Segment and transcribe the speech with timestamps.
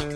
[0.00, 0.06] 大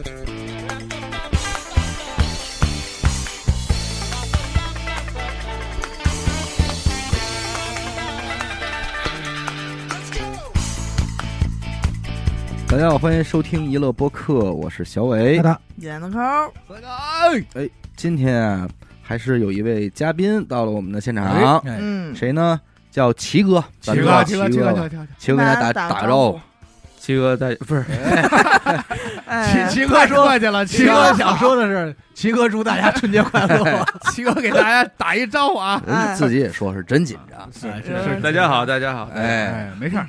[12.78, 15.34] 家好，欢迎收听娱乐播客，我是小伟。
[15.76, 16.18] 演的抠，
[17.52, 18.66] 哎，今天啊，
[19.02, 22.58] 还是有一位嘉宾到了我们的现场，哎嗯，谁呢？
[22.90, 25.36] 叫齐哥，齐哥，齐哥，齐齐哥，哥，齐哥，齐哥。
[25.36, 26.40] 跟大家打打打招呼。
[27.04, 27.84] 齐哥在不是。
[29.26, 30.24] 哎，齐哥说。
[30.26, 31.12] 客气了，七哥。
[31.12, 35.82] 想说的是，七哥祝大家春节快乐， 七哥给大家打一招呼啊！
[35.86, 37.46] 人 家自己也说是真紧张。
[37.52, 40.08] 是是大家好，大家好，哎，哎，没事儿，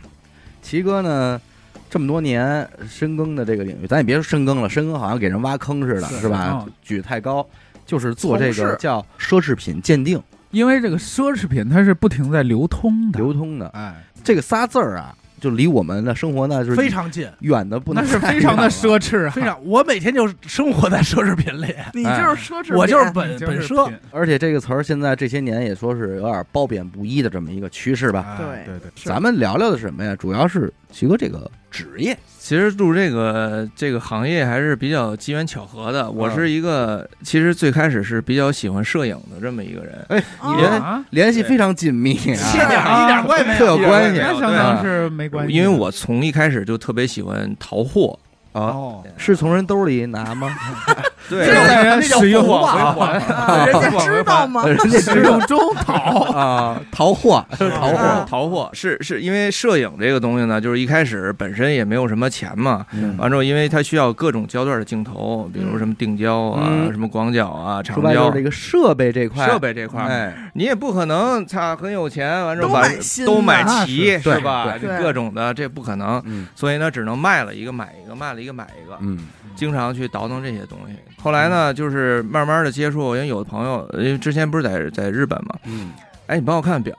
[0.62, 1.42] 齐哥呢，
[1.90, 6.64] 这么多年深耕的这个领域，咱也别说深耕了，深耕好像给人挖坑似的，是是吧？
[6.66, 6.72] 嗯？
[6.82, 7.46] 举太高，
[7.86, 10.22] 就是做这个叫奢侈品鉴定。
[10.52, 13.68] 因为这个奢侈品它是不停在流通的，流通的。
[13.74, 13.94] 哎，
[14.24, 15.14] 这个仨字儿啊，
[15.46, 19.64] 就离我们的生活呢就是非常近，远的不能那是非常的奢侈啊，非常。
[19.64, 23.94] 我每天就生活在奢侈品里，你就是奢侈品，我就是本本奢。
[24.10, 28.26] 而且这个词儿现在这些年也说是有点褒贬不一的这么一个趋势吧。
[28.40, 30.16] 哎对对对，咱们聊聊的什么呀？
[30.16, 36.12] 主要是齐哥这个职业，其实入这个这个行业还是比较机缘巧合的。
[36.12, 40.06] 我是一个，其实最开始是比较喜欢摄影的这么一个人。
[40.10, 41.04] 哎，哦。
[41.10, 43.88] 你联系非常紧密一点啊，一点关系没特有有。
[43.88, 48.25] 关系那相当是没关系，因为我从一开始就特别喜欢淘货，啊，
[48.56, 50.50] 哦，是从人兜里拿吗？
[51.30, 51.46] 对。
[51.46, 54.66] 这代人那叫使用人家知道吗？
[54.66, 63.16] 人家使用中淘， 啊，淘货，淘货啊，淘货是是因为摄影这个东西呢，就是一开始本身也没有什么钱嘛，嗯。
[63.18, 66.92] 完之后因为它需要各种焦段的镜头，比如什么定焦啊、嗯。
[66.92, 72.88] 什么广角啊、长焦这个设备这块，设备这块，哎，你也不可能他很有钱，完之后把
[73.26, 74.76] 都买齐是吧？
[75.00, 76.48] 各种的这不可能，嗯。
[76.56, 79.20] 所以呢，只能卖了一个买一个，卖了一个买一个，嗯。
[79.56, 80.94] 经常去倒腾这些东西。
[81.22, 85.92] 后来呢，就是慢慢的接触，因为有的朋友，因为之前不是在在日本嘛，嗯，
[86.28, 86.94] 哎，你帮我看表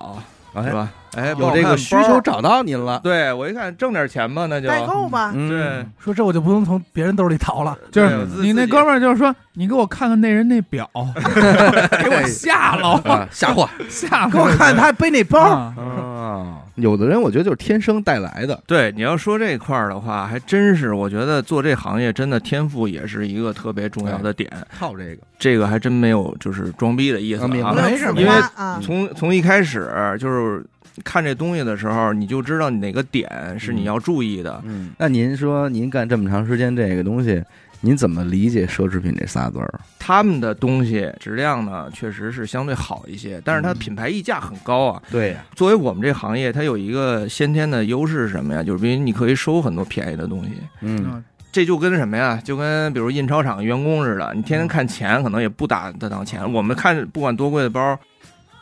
[0.55, 0.89] 哎是吧？
[1.15, 5.51] 哎，帮有这个需求，找到您了，对我一看挣点钱吧，那就代购吧，嗯。
[5.51, 15.75] 对，说这我就不用从别人兜里掏了，就是你那哥们儿就是说，你给我看看那人那表， 给我吓了，啊，吓唬吓给我看他还背那包，啊。
[15.77, 16.63] 啊！
[16.77, 24.51] 有的人我觉得就是天生带来的，对，你要说这块儿的话，还真是，我觉得做这行业真的天赋也是一个特别重要的点。
[24.79, 27.49] 靠这个，这个还真没有就是装逼的意思啊。
[27.75, 30.65] 没事没因为啊，从从一开始就是
[31.05, 34.63] 看这东西的时候，你就知道你哪个点是你要注意的。
[34.65, 37.43] 嗯，那您说您干这么长时间这个东西，
[37.81, 39.81] 您怎么理解奢侈品这仨字儿？
[39.99, 45.03] 他们的东西质量呢，确实是相对好一些，但是它嗯品牌溢价很高啊。
[45.11, 48.63] 对呀，作为我们这行业，它有一个先天的优势是什么呀？
[48.63, 50.51] 就是比如你可以收很多便宜的东西。
[50.81, 51.23] 嗯，
[51.53, 52.41] 这就跟什么呀？
[52.43, 56.53] 就跟比如印钞厂员工似的，你天天看钱，可能也不打得当钱。
[56.53, 57.99] 我们看不管多贵的包、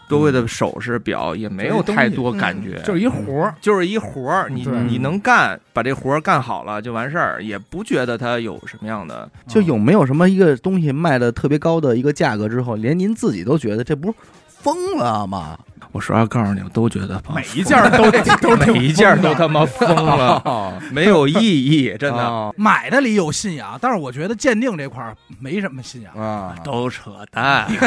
[0.08, 9.28] 多贵的首饰、表，也没有太多感觉，就是一活儿，就是一活儿，你你能干，把这活儿干好了就完事儿，也不觉得它有什么样的。
[9.46, 14.14] 就有没有什么一个东西卖的特别高的一个价格之后，连您自己都觉得这不是
[14.46, 15.58] 疯了吗？
[15.94, 26.12] 我实话告诉你，我都觉得 每一件儿都都每一件都他妈疯了， 没有意义，真的啊买的里有信仰，但是我觉得鉴定这块儿没什么信仰。
[26.20, 27.66] 啊，都扯淡，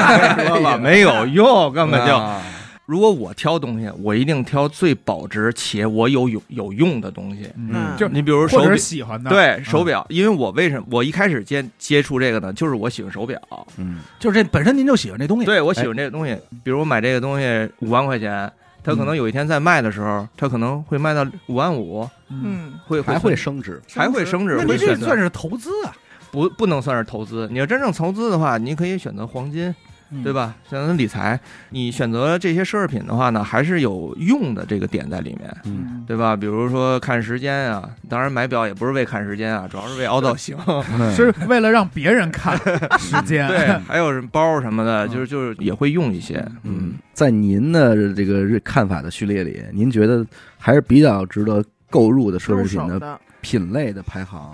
[0.48, 2.16] 说了，没有用，根本就。
[2.16, 2.42] 啊
[2.88, 7.50] 如果我挑东西，我一定挑最保值且我有有有用的东西。
[7.58, 12.54] 嗯，就就你比如手表或者是，喜欢的，对手表，因为我为什么我一开始接接触这个呢？
[12.54, 13.38] 就是我喜欢手表，
[13.76, 14.00] 嗯。
[14.18, 16.34] 就是这本身您就喜欢这东西，对我喜欢这个东西。
[16.64, 18.50] 比如我买这个东西五万块钱，
[18.82, 25.94] 它可能有一天在卖的时候，它可能会卖到五万五，嗯，嗯，会还会升值，还会升值，那您这算是投资啊，
[26.32, 27.50] 不不能算是投资。
[27.52, 29.76] 你要真正投资的话，你可以选择黄金，嗯
[30.24, 30.34] 对？
[30.34, 30.56] 吧？
[30.70, 31.40] 选择理财。
[31.70, 35.56] 你选择这些奢侈品的话呢，还是有用的这个点在里面。
[35.66, 36.36] 嗯，对吧？
[36.36, 40.58] 比如说看时间啊，当然买表也不是为看时间啊，主要是为凹造型。
[41.00, 42.58] 嗯是为了让别人看
[43.00, 46.44] 时间，对，还有什么包什么的，嗯就是就是也会用一些。
[46.64, 50.26] 嗯，在您的这个看法的序列里，您觉得
[50.58, 54.54] 还是比较值得购入的奢侈品的，品类的排行，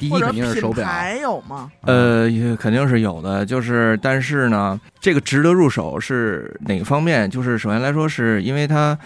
[0.00, 1.70] 第一肯定是手表，还有吗？
[1.82, 7.28] 呃，也肯定是有的，就是但是呢，这个值得入手是哪个方面？
[7.28, 8.98] 就是首先来说，是因为它，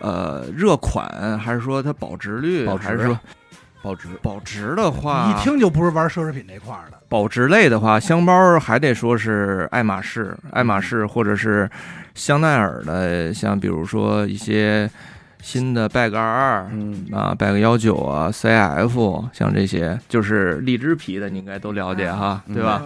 [0.00, 3.16] 呃，热款，还是说它保值率，保值还是说
[3.80, 6.98] 保值，保值的话，一听就不是玩奢侈品这块儿的。
[7.08, 11.70] 保值类的话，箱包还得说是爱马仕，爱马仕或者是
[12.14, 14.90] 香奈儿的，像比如说一些
[15.42, 22.82] 新的 Bag 二二嗯啊，Bag 幺九啊，CF 像这些就是荔枝皮的，你应该都了解哈，嗯对吧？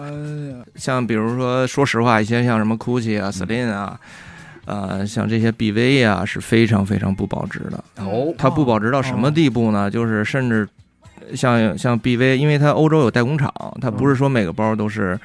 [0.75, 3.99] 像比如说，说实话，一些像什么 GUCCI 啊、Celine 啊，
[4.65, 7.83] 呃，像这些 BV 啊，是非常非常不保值的。
[7.97, 9.91] 哦，它不保值到什么地步呢？
[9.91, 10.67] 就是甚至
[11.35, 15.19] 像像 BV，因为它欧洲有代工厂，它不是说每个包都是。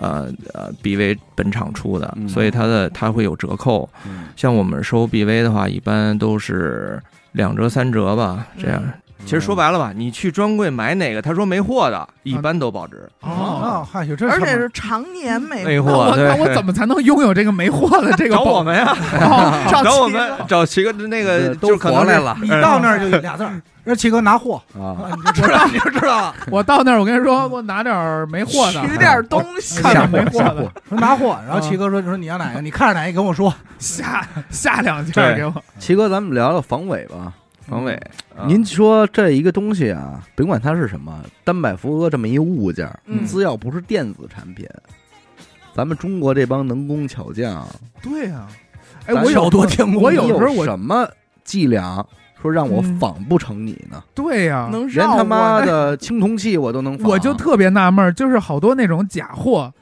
[0.00, 3.88] 呃呃，BV 本厂出的，嗯所以它的它会有折扣。
[4.06, 7.00] 嗯像我们收 BV 的话，一般都是
[7.32, 8.82] 两折三折吧，这样。
[9.24, 13.08] 其实说白了吧，你去专柜买哪个，他说没货的，一般都保值。
[13.20, 18.44] 哦，嗨，有这而且是常年没没货那我怎么才能拥有这个没货的这个宝？
[18.44, 18.96] 找我们呀？
[19.20, 26.34] 哦 找找我们找齐哥那个呃都活来了你 到那儿就俩字儿，让七哥拿货，啊，你就知道，你就知道了。
[26.50, 32.60] 我到那儿，我跟人说，我拿点儿没货的，取点东西，看没货的，说拿货，然后齐哥说：“你说你要哪个？
[32.60, 33.52] 你看着哪个跟我说。
[33.78, 35.54] 下下两件给我。
[35.78, 37.32] 齐哥，咱们聊聊防伪吧。
[37.70, 37.94] 防伪。
[38.36, 38.44] 啊。
[38.46, 42.90] 您说这一个东西啊，甭管它是什么，单百伏阿这么一物件
[43.26, 44.66] 只要不是电子产品，
[45.74, 47.66] 咱们中国这帮能工巧匠，
[48.02, 48.48] 对呀，
[49.06, 49.44] 哎，咱我有
[49.98, 51.08] 我有时候我什么
[51.44, 52.04] 伎俩
[52.42, 52.98] 说让我嗯。
[52.98, 54.02] 仿不成你呢？
[54.14, 59.72] 对呀，能绕连他妈过的青铜器我都能仿，我就特别纳闷儿，就是好多那种假货，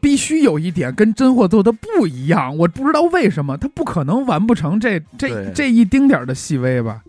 [0.00, 5.52] 必须有一点跟真货做的不一样，我不知道为什么，它不可能完不成这这对。
[5.54, 7.02] 这一丁点儿的细微吧？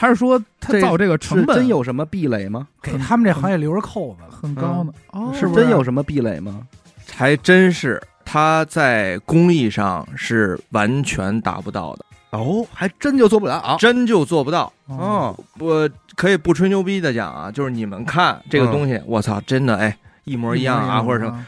[0.00, 4.36] 还是说他造这个成本真有什么壁垒吗？”给他们这行业留着扣子。
[4.40, 4.92] 很高呢？
[5.10, 6.66] 哦，是真有什么壁垒吗？
[7.14, 13.76] 还真是，他在工艺上是完全达不到的，哦，还真就做不了啊！
[13.78, 14.72] 真就做不到。
[14.86, 15.86] 哦，我
[16.16, 19.94] 可以不吹牛逼的讲啊，就是你们看这个嗯东西，我操，真的哎
[20.24, 21.46] 一模一样啊，或者什么，么？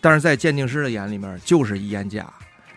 [0.00, 2.26] 但是在鉴定师的眼里面就是一眼假，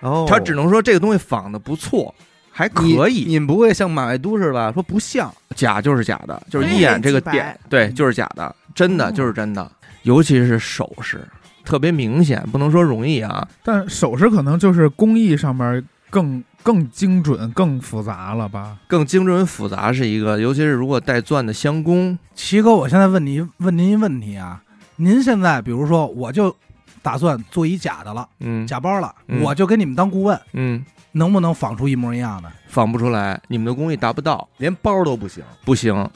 [0.02, 2.14] 哦，他只能说这个东西仿的不错，
[2.56, 4.72] 还可以，你们不会像马未都似的吧？
[4.72, 9.70] 说不像，假就是假的，就是一眼这个点，对，就是假的，真的哦就是真的，
[10.04, 11.28] 尤其是首饰，
[11.66, 18.78] 特别明显，不能说容易啊，但首饰可能就是工艺上面更更精准、更复杂了吧？
[18.88, 24.62] 更精准复杂是一个，尤其是如果带钻的镶工，齐哥，我现在问您问您一问题啊，
[24.98, 26.56] 您现在比如说，我就
[27.02, 32.52] 打算做一假的了，嗯假包了，嗯我就给你们当顾问，嗯，能不能仿出一模一样的？
[32.68, 35.44] 仿不出来，你们的工艺达不到，连包都不行。
[35.66, 36.10] 不行。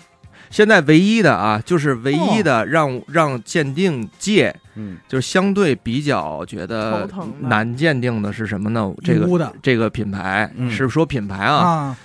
[0.49, 2.43] 现在唯一的啊，就是唯一哦。
[2.43, 7.07] 的让、让鉴定界嗯，就是相对比较觉得
[7.41, 8.89] 难鉴定的是什么呢？
[9.03, 10.71] 这个这个品牌、嗯。
[10.71, 11.65] 是说品牌啊？
[11.65, 11.97] 啊，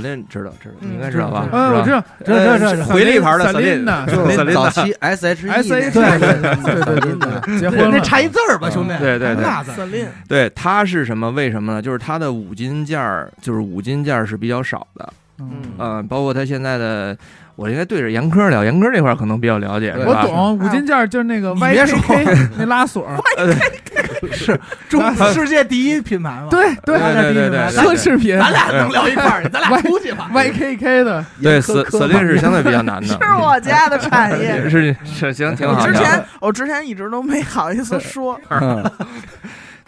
[0.00, 1.46] ，Celine Celine 知道知道，嗯你应该知道吧？
[1.52, 11.30] 嗯，我知道，知道，这这这回力牌的 Celine Celine 的就是早期 S H E S H 对 对对对对对，结婚了，那差一字儿吧，嗯兄弟，对对对对，它是什么？
[11.30, 11.82] 为什么呢？
[11.82, 15.12] 就是它的五金件儿，就是五金件儿是比较少的。
[15.38, 17.14] 嗯，嗯、包括它现在的，
[17.56, 19.94] 我应该对着严科聊，严科这块可能比较了解？
[19.98, 23.18] 我懂，五金件儿就是那个你别说 YKK 那拉锁儿，
[24.32, 24.58] 是
[24.88, 25.02] 中
[25.32, 26.48] 世界第一品牌嘛？
[26.50, 30.30] 对对，对对对对奢侈品，咱俩能聊一块儿，咱俩出去吧。
[30.32, 33.18] YKK 的，对科科 Celine 是相对比较难的 是。
[33.40, 34.56] 我家的产业。
[34.70, 35.80] 是是行，挺好。
[35.82, 38.82] 我之前我之前一直都没好意思说，嗯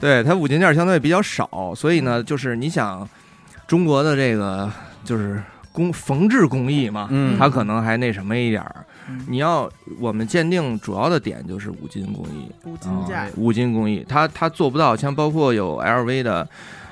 [0.00, 3.08] 对它五金件相对比较少，所以呢，就是你想
[3.66, 4.70] 中国的这个
[5.04, 5.42] 就是
[5.72, 8.84] 工缝制工艺嘛，嗯它可能还那什么一点儿。
[9.08, 9.24] 嗯。
[9.28, 16.48] 你要我们鉴定主要的点就是五金工艺，五金架五金工艺，它它做不到，像包括有 LV 的。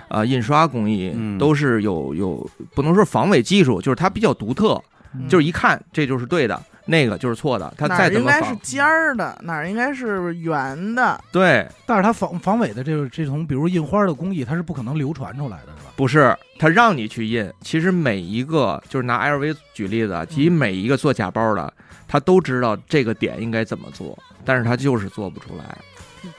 [0.08, 1.37] 呃，印刷工艺嗯。
[1.37, 4.80] 都是有有不能说防伪技术，就是它比较独特，
[5.12, 5.26] 嗯。
[5.26, 15.90] 就是一看这就是对的，那个就是错的，它哪再怎么仿儿应该是，尖儿的，哪儿应该是圆的，对，但是它防防伪的这种这种，比如印花的工艺，它是不可能流传出来的，是吧？
[15.96, 17.52] 不是，它让你去印。
[17.61, 21.73] 其实每一个，就是拿 LV 举例子啊，其实每一个做假包的，
[22.16, 25.76] 他都知道这个点应该怎么做，但是他就是做不出来。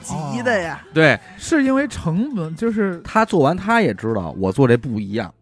[0.02, 0.82] 急的呀。
[0.92, 5.32] 对是因为成本就是他做完他也知道我做这不一样，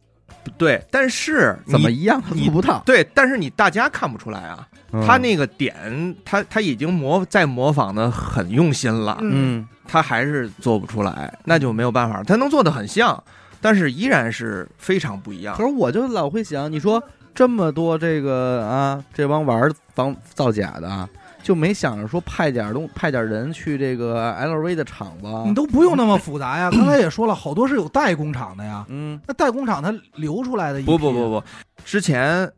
[0.58, 2.82] 对，但是怎么一样他做不到。
[2.84, 3.02] 对？
[3.14, 12.22] 但是你大家看不出来啊，嗯他那个点，他他已经模在模仿的很用心了，嗯，嗯他还是做不出来，那就没有办法。
[12.22, 13.24] 他能做的很像，
[13.62, 15.64] 但是依然是非常不一样可。
[15.64, 17.02] 是我就老会想，你说
[17.36, 21.06] 这么多这个啊，这帮玩儿防造假的啊，
[21.42, 26.70] 就没想着说派点东派点人去这个 LV 的厂子，你都不用那么复杂呀。
[26.74, 28.84] 刚才也说了，好多是有代工厂的呀。
[28.88, 31.44] 嗯那代工厂它流出来的一不不不不，
[31.84, 32.50] 之前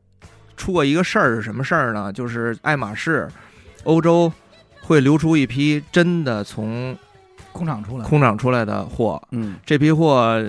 [0.56, 2.12] 出过一个事儿是什么事儿呢？
[2.12, 3.28] 就是爱马仕
[3.82, 4.32] 欧洲
[4.80, 6.96] 会流出一批真的从
[7.52, 10.40] 工厂出来的，空厂出来的货，嗯这批货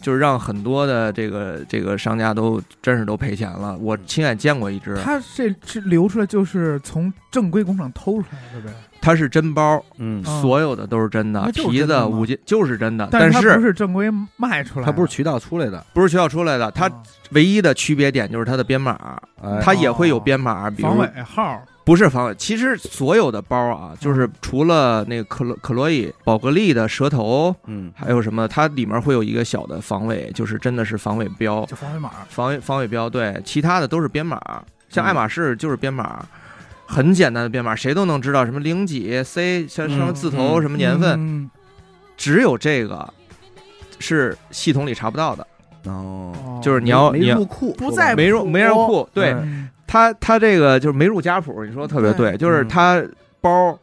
[0.00, 3.76] 就是让很多的这个这个商家都真是都赔钱了。
[3.78, 10.40] 我亲眼见过一只，它这是流出来就是从正规工厂偷出来的呗，它是真包，嗯，啊。
[10.40, 17.02] 所有的都是真的皮的五金就是真的，但是不是正规卖出来的，它不是渠道出来的，不是渠道出来的，它啊。
[17.30, 19.60] 唯一的区别点就是它的编码，哎。
[19.62, 27.92] 它也会有编码，比如防伪号，不是防伪，其实所有的包啊，就是除了那个克洛克洛伊、宝格丽的蛇头，嗯。
[27.94, 34.40] 还有什么，它里面会有一个小的防伪，就是真的是防伪标，就防伪码，防伪防伪标，对，其他的都是编码，
[34.88, 35.06] 像嗯。
[35.06, 36.26] 爱马仕就是编码。
[36.88, 41.50] 很简单的编码，谁都能知道什么零几 C 像什么字头、嗯什么年份，嗯
[42.16, 43.12] 只有这个
[43.98, 45.46] 是系统里查不到的，
[45.84, 49.36] 哦，就是你要没你要入库，不在没入没入库，对，
[49.86, 53.02] 嗯它它这个就是没入家谱，你说得特别对，就是他
[53.40, 53.78] 包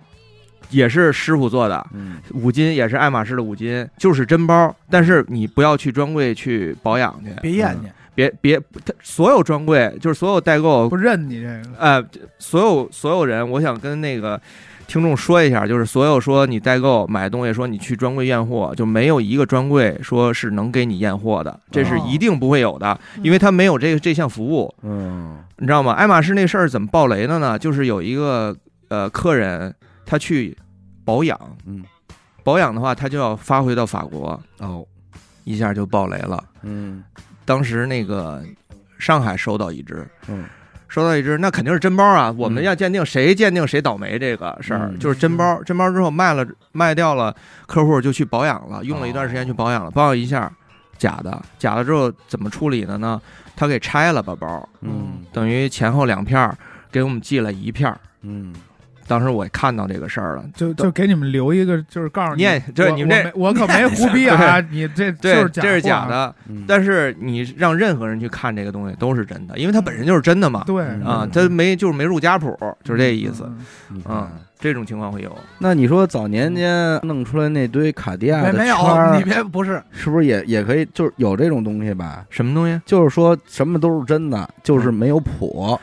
[0.70, 12.06] 也是师傅做的，嗯五金也是爱马仕的五金，就是真包，但是你不要去专柜去保养去，别验去，别别，他所有专柜就是所有代购不，认你这个，呃，
[12.38, 14.40] 所有所有人，我想跟那个。
[14.88, 24.74] 听众说一下，就是所有说你代购买东西，说你去专柜验货，就没有一个专柜说是能给你验货的，这是一定不会有的，因为他没有这个这项服务。
[24.82, 25.40] 嗯。
[25.58, 25.94] 你知道吗？
[25.94, 27.58] 爱马仕那事儿怎么爆雷的呢？
[27.58, 28.56] 就是有一个
[28.90, 29.74] 呃客人
[30.06, 30.58] 他去
[31.06, 31.84] 保养，嗯。
[32.44, 34.86] 保养的话他就要发回到法国，哦。
[35.46, 36.44] 一下就爆雷了。
[36.62, 37.04] 嗯。
[37.46, 38.44] 当时那个
[38.98, 40.46] 上海收到一只，嗯
[40.94, 42.32] 收到一只，那肯定是真包啊！
[42.38, 45.60] 我们要鉴定谁鉴定谁倒霉这个事儿，嗯就是真包。
[45.64, 47.36] 真包之后卖了卖掉了，
[47.66, 50.52] 客户就去保养了，用了一段时间去保养了，保养一下
[51.00, 53.20] 假的，假的之后怎么处理的呢？
[53.56, 56.56] 他给拆了把包，嗯等于前后两片儿
[56.92, 58.00] 给我们寄了一片儿。
[58.22, 58.54] 嗯
[59.08, 66.34] 当时我也看到这个事儿了，就就给你们留一个，就是告诉你也对我你们这我可没 胡逼啊，你这对，就是这是假的。
[66.48, 70.64] 嗯，但是你让任何人去看这个东西都是真的，因为它本身就是真的嘛。
[70.66, 73.44] 对嗯啊，它没就是没入家谱，就是这意思。
[73.92, 75.36] 嗯嗯，这种情况会有。
[75.60, 80.88] 那你说早年间弄出来那堆卡地亚的没没有圈儿，你别不是是不是也也可以？
[80.94, 82.26] 就是有这种东西吧？
[82.30, 82.82] 什么东西？
[82.86, 85.78] 就是说什么都是真的，就是没有谱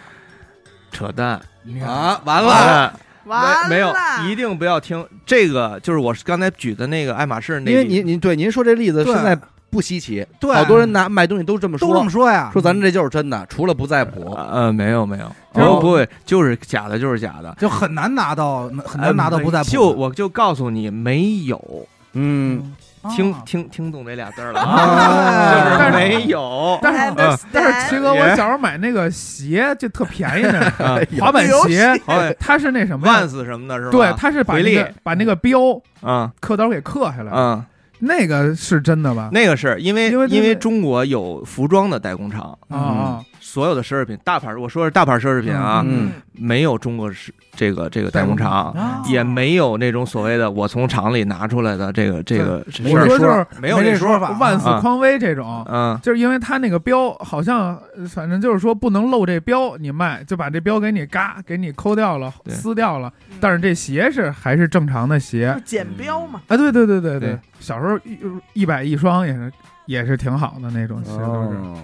[0.90, 1.40] 扯淡！
[1.86, 2.20] 啊！
[2.24, 2.98] 完了，
[3.30, 3.94] 完没没有，
[4.28, 5.80] 一定不要听这个。
[5.82, 9.38] 就是我刚才举的那个爱马仕那，因为您您对您说这例子现在
[9.70, 10.52] 不稀奇，对。
[10.52, 14.32] 好多人拿卖东西都这么都这说么说呀，说咱这就是真的，除了不在谱。
[14.34, 21.86] 呃没有没有，就是不不会，就是假的，就是假的，就很难拿到，很难拿到不在谱呃就我就告诉你，没有。
[22.14, 22.74] 嗯，
[23.08, 26.78] 听啊听听懂这俩字儿了啊就是但是没有。
[26.82, 33.28] 但是嗯但是齐哥，我小时候买那个鞋就特便宜呢， 啊滑板鞋，好它是那什么万？
[33.28, 33.90] 斯什么的是吧？
[33.92, 35.58] 对，它是把那个把那个标
[36.02, 37.64] 啊刻刀给刻下来，嗯，
[38.00, 39.30] 那个是真的吧？
[39.32, 63.12] 那个是因为因为因为中国有服装的代工厂，啊啊，所有的奢侈品大牌，我说是大牌奢侈品啊，嗯没有中国是这个这个代工厂，啊也没有那种所谓的我从厂里拿出来的这个这个，我说就是没有这这说法万斯啊匡威这种，嗯就是因为它那个标好像，呃反正就是说不能露这标，你卖就把这标给你嘎给你抠掉了，撕掉了。
[63.40, 69.52] 但是这鞋是还是正常的鞋就剪标嘛，啊，对对对对对小时候一一百一双也是
[69.86, 71.76] 也是挺好的那种鞋，都是哦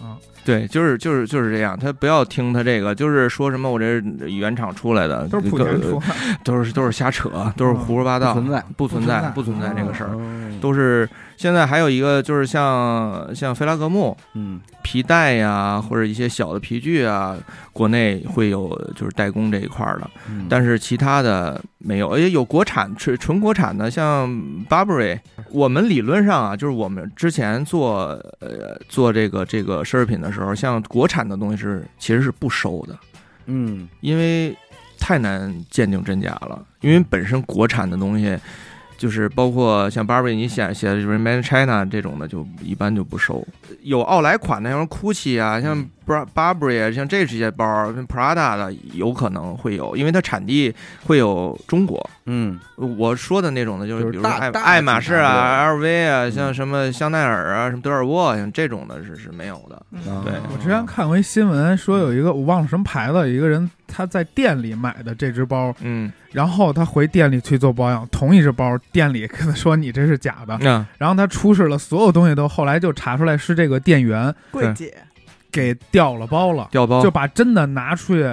[0.00, 0.16] 啊，
[0.48, 6.00] 对，就是就是就是这样，他不要听他这个，就是说什么我这原厂出来的，都是莆
[6.42, 10.20] 都是都是瞎扯，都是胡说八道，不存在不存在，不不存在这个事儿，哦
[10.58, 11.06] 都是
[11.38, 17.36] 现在还有一个就是像像菲拉格慕嗯皮带呀，或者一些小的皮具啊，
[17.72, 24.28] 国内会有就是代工这一块儿的，嗯，但是其他的没有，而且有国产纯纯国产的，像
[24.68, 25.20] Burberry。
[25.50, 28.08] 我们理论上啊，就是我们之前做
[28.40, 32.98] 呃做这个这个奢侈品的时候，像国产的东西是其实是不收的，
[33.46, 34.56] 嗯因为
[34.98, 36.60] 太难鉴定真假了。
[36.80, 38.38] 因为本身国产的东西，
[38.98, 43.42] 就是包括像 Barbie 你写写的就是 Made in China 这种的，就一般就不收。
[43.82, 45.88] 有奥莱款的，像 GUCCI 啊，像
[46.34, 50.74] Burberry 啊，像这些包，像 Prada 的，有可能会有，因为它产地
[51.04, 52.08] 会有中国。
[52.30, 59.82] 嗯我说的那种的，就是比如说爱大大爱马仕啊、LV 啊，嗯像什么香奈儿啊、什么德尔沃啊，像这种的是是没有的。
[59.92, 70.58] 嗯对我之前看过一新闻，说有一个我忘了什么牌子，有一个人他在店里买的这只包，嗯，然后他回店里去做保养，同一只包，店里跟他说你这是假的，
[70.98, 74.94] 然后他出示了所有东西都，后来就查出来是这个店员柜姐
[75.50, 77.02] 给调了包了，掉包。
[77.02, 78.24] 就把真的拿出去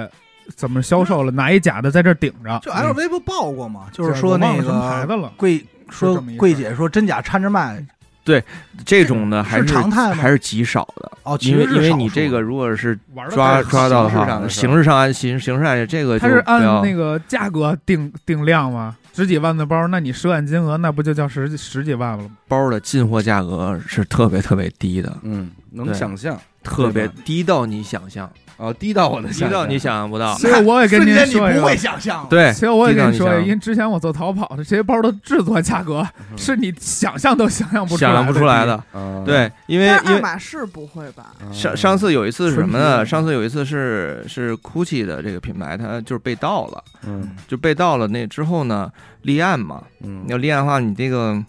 [0.54, 3.86] 怎么销售了，拿一假的在这顶着，就 LV 不报过吗？
[3.92, 6.40] 就是说那忘了什么牌个子了，柜说这么一事儿。
[6.40, 7.84] 柜姐说真假掺着卖，
[8.24, 8.42] 对
[8.84, 10.16] 这种呢还是常态吗？
[10.16, 12.98] 还是极少的，哦，因为因为你这个如果是
[13.30, 18.96] 抓抓到的话，形式上按形形式按这个它是按那个价格定定量吗？
[19.14, 22.30] 十几万的包，那你涉案金额那不就叫十十几万了吗？
[22.46, 30.34] 包的进货价格是特别特别低的，嗯，能想象特别低到你想象，哦，低到我的低到你想象不到。
[30.36, 36.36] 所以我也跟瞬您说你不会，想象，对，所以我也低到跟你说一个，因为之前我做淘宝的这些包的制作价格嗯。
[36.36, 38.74] 是你想象都想象不出来的，想象不出来的。
[38.92, 41.32] 啊，对，因为但因为爱马仕不会吧？
[41.40, 43.06] 啊上上次有一次是什么呢？
[43.06, 47.30] 上次有一次是是 GUCCI 的这个品牌，它就是被盗了，嗯。
[47.46, 48.08] 就被盗了。
[48.08, 48.90] 那之后呢，
[49.22, 50.24] 立案嘛，嗯。
[50.26, 51.42] 你，要立案的话，你这个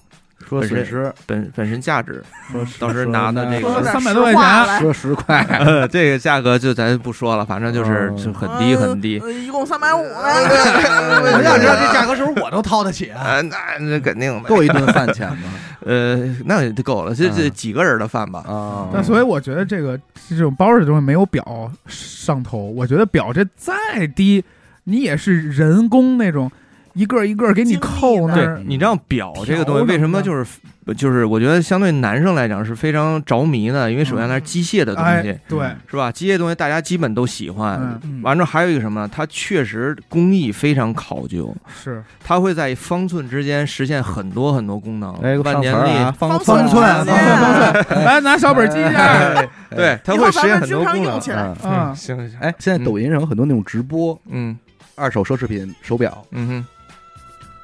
[0.47, 9.19] 说损失，本本身价值，说当时拿的那个说点300实多块钱说十块， 呃，这个价格就咱不说了，反正就是哦就很低很低。
[9.19, 10.07] 呃一共三百五 呢。
[10.23, 13.41] 我想知道这价格是不是我都掏得起那
[13.79, 15.49] 那肯定的，够一顿饭钱吗？
[15.85, 18.43] 呃，那也够了，这这嗯几个人的饭吧。
[18.47, 19.97] 啊，但所以我觉得这个
[20.29, 23.73] 这种包这东西没有表上头，我觉得表这再
[24.15, 24.43] 低，
[24.85, 26.51] 你也是人工那种
[26.97, 30.45] 一个一个给你扣那对，，你知道表这个东西为什么就是
[30.95, 36.11] 就是我觉得相对男生来讲是非常着迷的，因为首先它是机械的东西哎，，对，是吧？
[36.11, 37.77] 机械东西大家基本都喜欢。
[37.79, 38.21] 嗯，嗯。
[38.23, 39.09] 完之后还有一个什么呢？
[39.13, 42.03] 它确实工艺非常考究，是。
[42.23, 45.13] 它会在方寸之间实现很多很多功能。
[45.17, 50.95] 哎，万年历，方寸方寸方方寸方寸，来拿小本记一下，哎 对，它会实现很多功能。
[50.95, 51.53] 常用起来。
[51.63, 51.95] 嗯。
[51.95, 54.57] 行，行行，哎，现在抖音上有很多那种直播嗯。
[54.99, 56.65] 二手奢侈品手表，嗯哼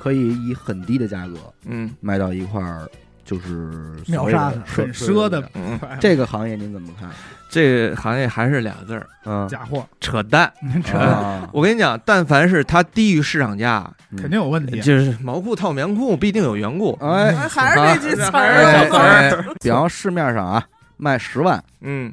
[0.03, 1.89] 可以以很低的价格嗯。
[2.01, 2.89] 卖到一块儿，
[3.23, 7.09] 就是秒杀的很奢的嗯，这个行业您怎么看？
[7.49, 9.87] 这个行业还是俩字儿，嗯，假货。
[10.01, 10.51] 扯淡。
[10.83, 14.81] 这啊，我跟你讲，但凡是它低于市场价，肯定有问题。
[14.81, 16.97] 就是毛裤套棉裤必定有缘故。
[16.99, 19.43] 哎，哎还是那句词儿是啊，哎小词儿。
[19.51, 20.63] 哎，比方市面上啊
[20.97, 22.11] 卖十万，嗯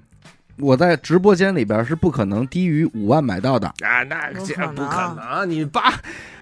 [0.61, 3.67] 我在直播间里边是不可能低于五万买到的。
[3.81, 5.93] 啊，那这不可能不可能，你爸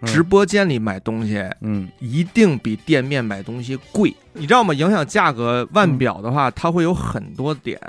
[0.00, 4.74] 嗯直播间里买东西嗯一定比店面买东西贵，你知道吗？
[4.74, 7.80] 影响价格腕表的话，它会有很多点。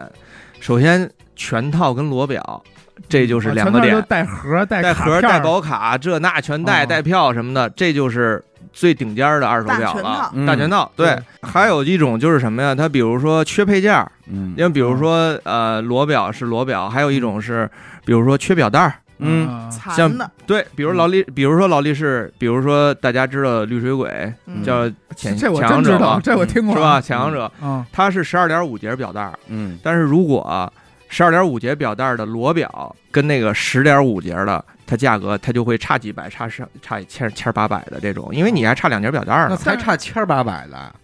[0.60, 2.63] 首先，全套跟裸表，
[3.08, 10.32] 这就是两个点带盒带带盒、儿带保卡，这那全带，哦带票什么的，这就是最顶尖的二手表了大全套。
[10.34, 12.73] 嗯大全套，对对，还有一种就是什么呀？
[12.75, 17.69] 它比如说缺配件儿，嗯因为比如说呃裸表是裸表，还有一种是
[18.05, 24.10] 比如说缺表带儿，嗯啊残的，对，比如劳力，比如说劳力士，比如说大家知道绿水鬼
[24.45, 27.01] 嗯叫潜这我潜阳者真知道，这我听过是吧？
[27.01, 30.71] 潜阳者嗯，它是十二点五节表带儿，嗯但是如果
[31.10, 39.58] 十二点五节表带儿的裸表跟那个十点五节的，它价格它就会差几百，差上差千千八百的这种，因为你还差两节表带儿那呢。
[39.58, 40.95] 才差千八百的。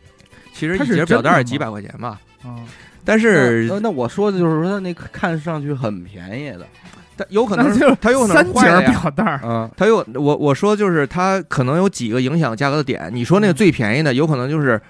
[0.53, 2.63] 其实一节表带几百块钱吧，啊
[3.03, 6.65] 但是那那我说的就是说，它那看上去很便宜的，
[7.17, 8.89] 它有可能就是它有可能坏的呀。
[8.89, 13.09] 表带儿，嗯它有我我说就是它可能有几个影响价格的点。
[13.11, 14.81] 你说那个最便宜的，有可能就是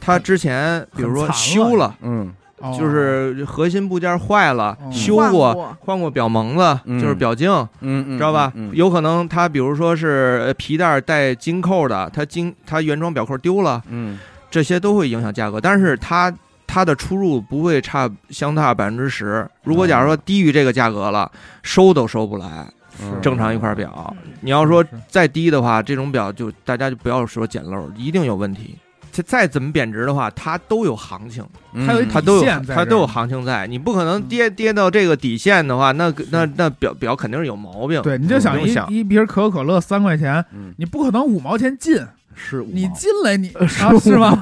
[0.00, 8.52] 它之前比如说修了，嗯哦就是核心部件坏了，哦换修过过换过表蒙子，嗯就是表镜，嗯嗯，知道吧？
[8.54, 14.18] 嗯有可能它比如说是呃皮带带金扣的，它金它原装表扣丢了，嗯
[14.50, 16.32] 这些都会影响价格，但是它。
[16.68, 19.48] 它的出入不会差相差百分之十。
[19.62, 21.30] 如果假如说低于这个价格了，
[21.62, 22.66] 收都收不来。
[23.00, 28.76] 嗯正常一块表，你要说是再低的话，这种表就大家就不要说捡漏，一定有问题。
[29.16, 31.42] 这再怎么贬值的话，它都有行情，
[31.86, 33.66] 它有一它都有它都有行情在。
[33.66, 38.02] 你不可能跌跌到这个底线的话，那那那表表肯定是有毛病。
[38.02, 41.96] 对，你就想一想一瓶可口可乐三块钱，嗯你不可能五毛钱进，
[42.36, 44.38] 是五你进来你呃啊是吗？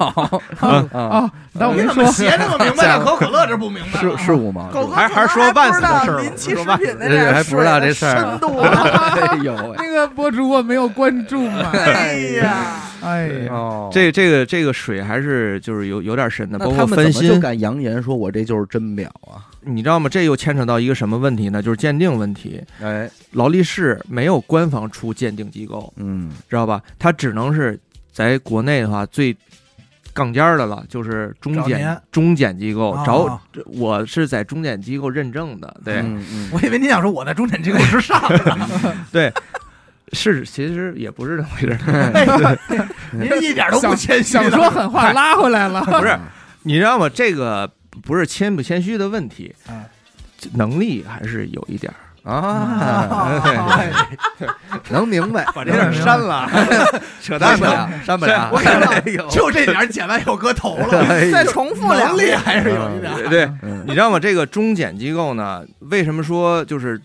[0.59, 3.99] 啊啊，那我跟你怎么，写这么明白， 可口可乐这不明白？
[3.99, 12.53] 是是五毛，狗哥还还是说万斯的事儿吧民企食品那点这还不知道这事儿深度啊，哎呦， 那个博主我没有关注嘛，哎呀，
[13.01, 13.29] 哎
[13.91, 19.39] 这这个这个水还是就是有有点深的，包括那他们怎分心，么就敢扬言说我这就是真表啊？
[19.65, 20.07] 你知道吗？
[20.09, 21.61] 这又牵扯到一个什么问题呢？
[21.61, 22.63] 就是鉴定问题。
[22.81, 26.81] 哎，劳力士没有官方出鉴定机构，嗯知道吧？
[26.99, 27.79] 它只能是
[28.11, 29.35] 在国内的话最
[30.13, 38.21] 杠尖儿的了，就是中检中检机构哦找，我是在中检机构认证的，对、嗯嗯我以为你想说我在中检机构之上
[38.57, 38.69] 呢，
[39.11, 39.33] 对，
[40.13, 42.57] 是其实也不是这么回事儿。
[43.11, 46.17] 您一点都不谦虚想说狠话拉回来了，不是，
[46.63, 47.09] 你知道吗？
[47.09, 47.69] 这个
[48.03, 49.83] 不是谦不谦虚的问题嗯，
[50.53, 51.97] 能力还是有一点儿。
[52.25, 53.39] 啊，
[53.77, 53.91] 哎
[54.89, 56.49] 能明白，把这段删了，
[57.21, 57.67] 扯淡吧。
[57.67, 58.49] 删不了，删不了。
[58.51, 63.27] 我感哎觉呦 就这点儿剪完又搁头了，再重复两能力遍，还是有一点儿。
[63.29, 64.17] 对，嗯你知道吗？
[64.19, 66.99] 这个中检机构呢，为什么说就是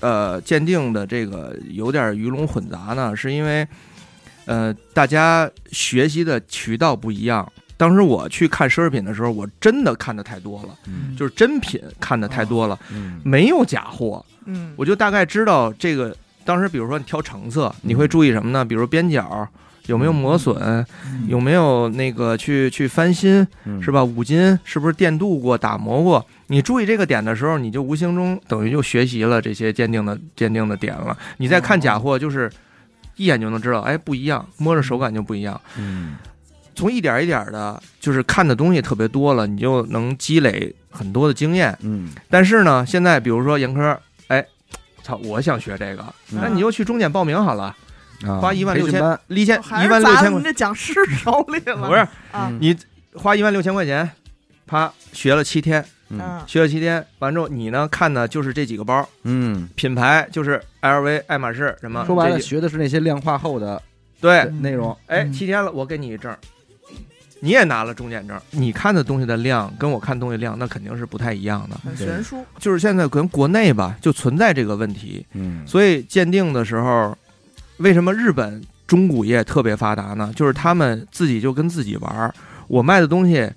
[0.00, 3.16] 呃鉴定的这个有点鱼龙混杂呢？
[3.16, 3.66] 是因为
[4.44, 7.50] 呃大家学习的渠道不一样。
[7.76, 14.24] 当时我去看奢侈品的时候，我真的看的太多了，嗯就是真品看的太多了，嗯没有假货。
[14.46, 16.16] 嗯，我就大概知道这个。
[16.44, 18.64] 当时比如说你挑成色，你会注意什么呢？
[18.64, 19.48] 比如边角
[19.86, 20.56] 有没有磨损，
[21.04, 24.04] 嗯有没有那个去去翻新，嗯是吧？
[24.04, 26.24] 五金是不是电镀过、打磨过？
[26.46, 31.18] 你注意这个点的时候，你就无形中等于就学习了这些鉴定的鉴定的点了。
[31.38, 32.48] 你再看假货，就是
[33.16, 35.60] 一眼就能知道，哎，不一样，摸着手感就不一样。
[35.76, 36.14] 嗯
[36.76, 41.76] 从一点一点的，就是看的东西特别多了，你就能积累很多的经验。
[41.80, 44.46] 嗯但是呢，现在比如说严科，哎，
[45.02, 47.74] 操，我想学这个，嗯那你就去中检报名好了，
[48.24, 52.76] 啊花一万六千培训班，一千一万六千块砸你，这讲师手里了，不是啊，嗯你
[53.14, 54.08] 花一万六千块钱，
[54.66, 55.80] 啪学了七天。
[56.08, 62.04] 嗯嗯学了七天，完之后你呢看的就是这几个包，嗯，品牌就是 LV、爱马仕什么。
[62.06, 63.82] 说白了，这几学的是那些量化后的
[64.20, 64.96] 对，内容。
[65.06, 66.32] 哎，嗯七天了，我给你一证，
[67.40, 71.76] 你也拿了中检证，你看的东西的量跟我看东西量那肯定是不太一样的。
[71.84, 77.16] 很悬殊，就是现在跟国内吧，就存在这个问题，嗯所以鉴定的时候，
[77.78, 80.32] 为什么日本中古业特别发达呢？
[80.34, 82.34] 就是他们自己就跟自己玩儿，
[82.68, 83.50] 我卖的东西。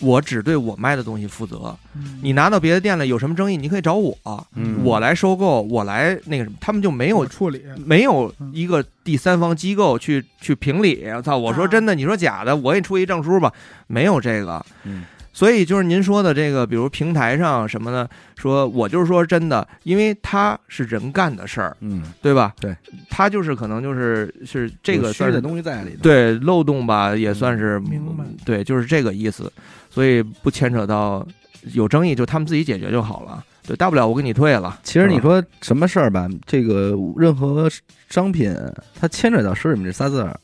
[0.00, 1.76] 我只对我卖的东西负责，
[2.22, 4.16] 你拿到别的店了有什么争议，你可以找我，
[4.54, 4.80] 嗯。
[4.82, 11.04] 我来收购，我来那个什么，他们就没有处理，没有一个第三方机构去去评理。
[11.22, 11.68] 操，我说啊。
[11.68, 13.52] 真的，你说假的，我给你出一证书吧，
[13.86, 14.64] 没有这个。
[14.84, 15.04] 嗯。
[15.32, 22.52] 所以就是您说的这个，比如平台上什么的，说我就是说真的，因为他是人干的事儿，嗯，对吧？
[22.60, 22.76] 对，
[23.08, 26.02] 他就是可能就是是这个东西在里头。
[26.02, 28.24] 对漏洞吧，也算是明白。
[28.44, 29.50] 对，就是这个意思。
[29.90, 31.26] 所以不牵扯到
[31.74, 33.44] 有争议，就他们自己解决就好了。
[33.66, 34.80] 对，大不了我给你退了。
[34.82, 37.68] 其实你说什么事儿吧，这个任何
[38.08, 38.54] 商品
[38.98, 40.38] 它牵扯到奢侈品这仨字儿，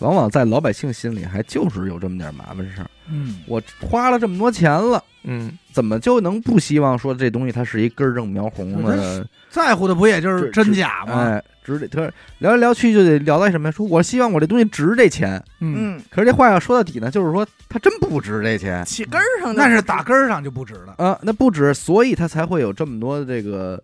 [0.00, 2.90] 往往在老百姓心里还就是有这么点麻烦事儿。
[3.10, 9.26] 嗯，我花了这么多钱了，嗯，怎么就能不希望说这东西它是一根正苗红的？
[9.50, 11.14] 在乎的不也就是真假吗？
[11.14, 13.72] 哎，值这，他聊来聊去就得聊到什么呀？
[13.72, 20.94] 说我希望我这东西值这钱，嗯，嗯，可是这话要说到底呢，就是说它真不值这钱起根儿上就那是打根儿上就不值了。
[20.98, 23.82] 啊，那不值，所以它才会有这么多的这个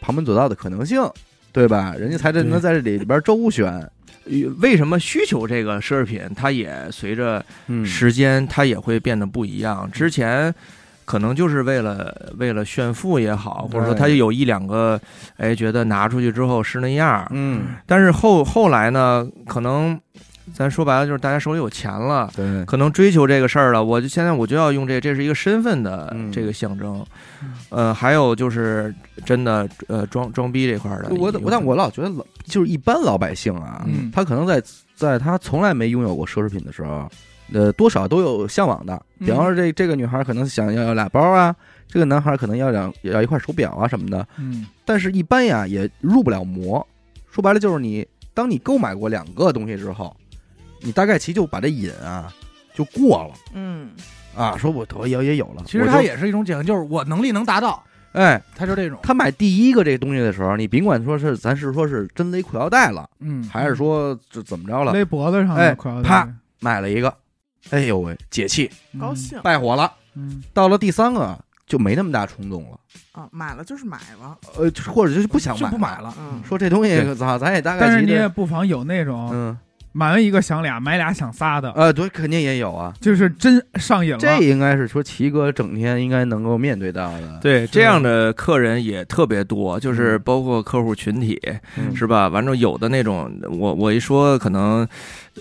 [0.00, 1.02] 旁门左道的可能性，
[1.52, 1.94] 对吧？
[1.98, 3.86] 人家才这对能在这里里边周旋，
[4.58, 9.90] 为什么需求这个奢侈品，它也随着嗯时间，它也会变得不一样。
[9.90, 10.54] 之前
[11.04, 15.00] 可能就是为了为了炫富也好，或者说对他有一两个，
[15.36, 17.26] 哎，觉得拿出去之后是那样儿。
[17.30, 19.98] 嗯，但是后后来呢，可能
[20.52, 22.30] 咱说白了就是大家手里有钱了。
[22.34, 27.04] 对，可能追求这个事儿了，我就现在我就要用这，这是一个身份的嗯这个象征，
[27.68, 34.62] 呃，还有就是真的呃装装逼这块儿的，我我但我老觉得老就是一般老百姓啊，嗯他可能在
[34.94, 37.08] 在他从来没拥有过奢侈品的时候，
[37.52, 39.00] 呃，多少都有向往的。
[39.18, 41.54] 比方说这这个女孩可能想要要俩包啊，
[41.88, 46.86] 这个男孩可能要两要一块手表啊什么的，嗯但是一般呀也入不了魔。
[47.30, 50.16] 说白了就是你，当你购买过两个东西之后，
[50.80, 52.32] 你大概其就把这瘾啊
[52.74, 53.34] 就过了。
[53.54, 53.90] 嗯，
[54.36, 54.56] 啊。
[54.56, 58.98] 说我我也也有了，其实我就它也是一种解放，就是我能力能达到，哎，他就这种。
[59.02, 66.28] 他买第一个这个东西的时候，你甭管说是咱是说是真勒裤腰带了，嗯，还是说这怎么着了，勒脖子上哎的裤腰带啪，
[66.60, 67.14] 买了一个，
[67.70, 69.00] 哎呦喂，解气，嗯。
[69.00, 69.40] 高，兴。
[69.42, 69.92] 败火了。
[70.14, 70.42] 嗯。
[70.52, 72.80] 到了第三个就没那么大冲动了，
[73.12, 76.12] 啊，买了就是买了，呃，或者就是不想买，就不买了。
[76.18, 77.14] 嗯，说这东西对。
[77.14, 79.56] 操，咱也大概但是其你也不妨有那种嗯
[79.92, 82.94] 买完一个想俩，买俩想仨的，呃，对，肯定也有啊。
[83.00, 84.18] 就是真上瘾了。
[84.18, 91.40] 这应该是说齐哥整天应该能够面对到的，对这样的客人也特别多，就是嗯包括客户群体，
[91.76, 92.28] 嗯是吧？
[92.28, 94.86] 完之后有的那种，我我一说可能，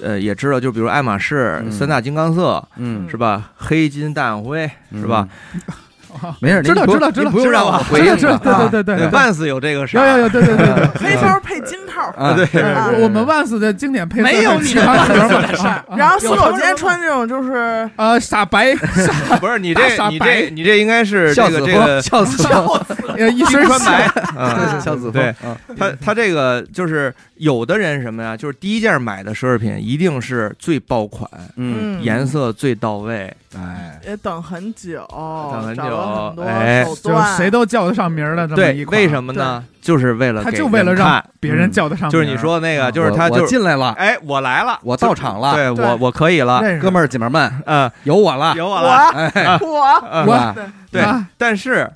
[0.01, 3.51] 呃，也知道，就比如爱马仕嗯三大金刚色，嗯是吧？
[3.55, 5.27] 黑金淡暗灰，是吧？？
[5.67, 5.88] 啊
[6.39, 10.87] 没事，知道知道知道不用让我回应知道，对对对对对，万斯有这个事儿，有有有，对对对对。
[10.99, 12.47] 黑条配金套，啊，对，
[13.01, 18.75] 我们万斯的经典配色没有你的盒万斯的事儿啊然后四狗今天穿这种就是呃傻白，
[19.39, 22.79] 不是你这你这你这应该是这个这个孝子风，
[23.17, 24.09] 呃一身穿白，
[24.79, 36.85] 孝子风，对啊他他这个就是有的人什么呀，就是第一件买的奢侈品一定是最爆款，嗯，颜色最到位，哎，也等很久，等很久哎。
[37.01, 39.63] 就，谁都叫得上名儿的这么一对，款为什么呢？
[39.81, 45.85] 就是为了他给就为了让别人叫得上就是你说那个，啊就是他我我就进来了，哎，我来了，我到场了，对对。
[45.85, 49.29] 我我可以了，哥们儿姐们儿们，嗯，有我了，有我了，我？
[49.33, 50.09] 哎，我？
[50.11, 50.55] 嗯是吧？
[50.91, 51.89] 对啊，但是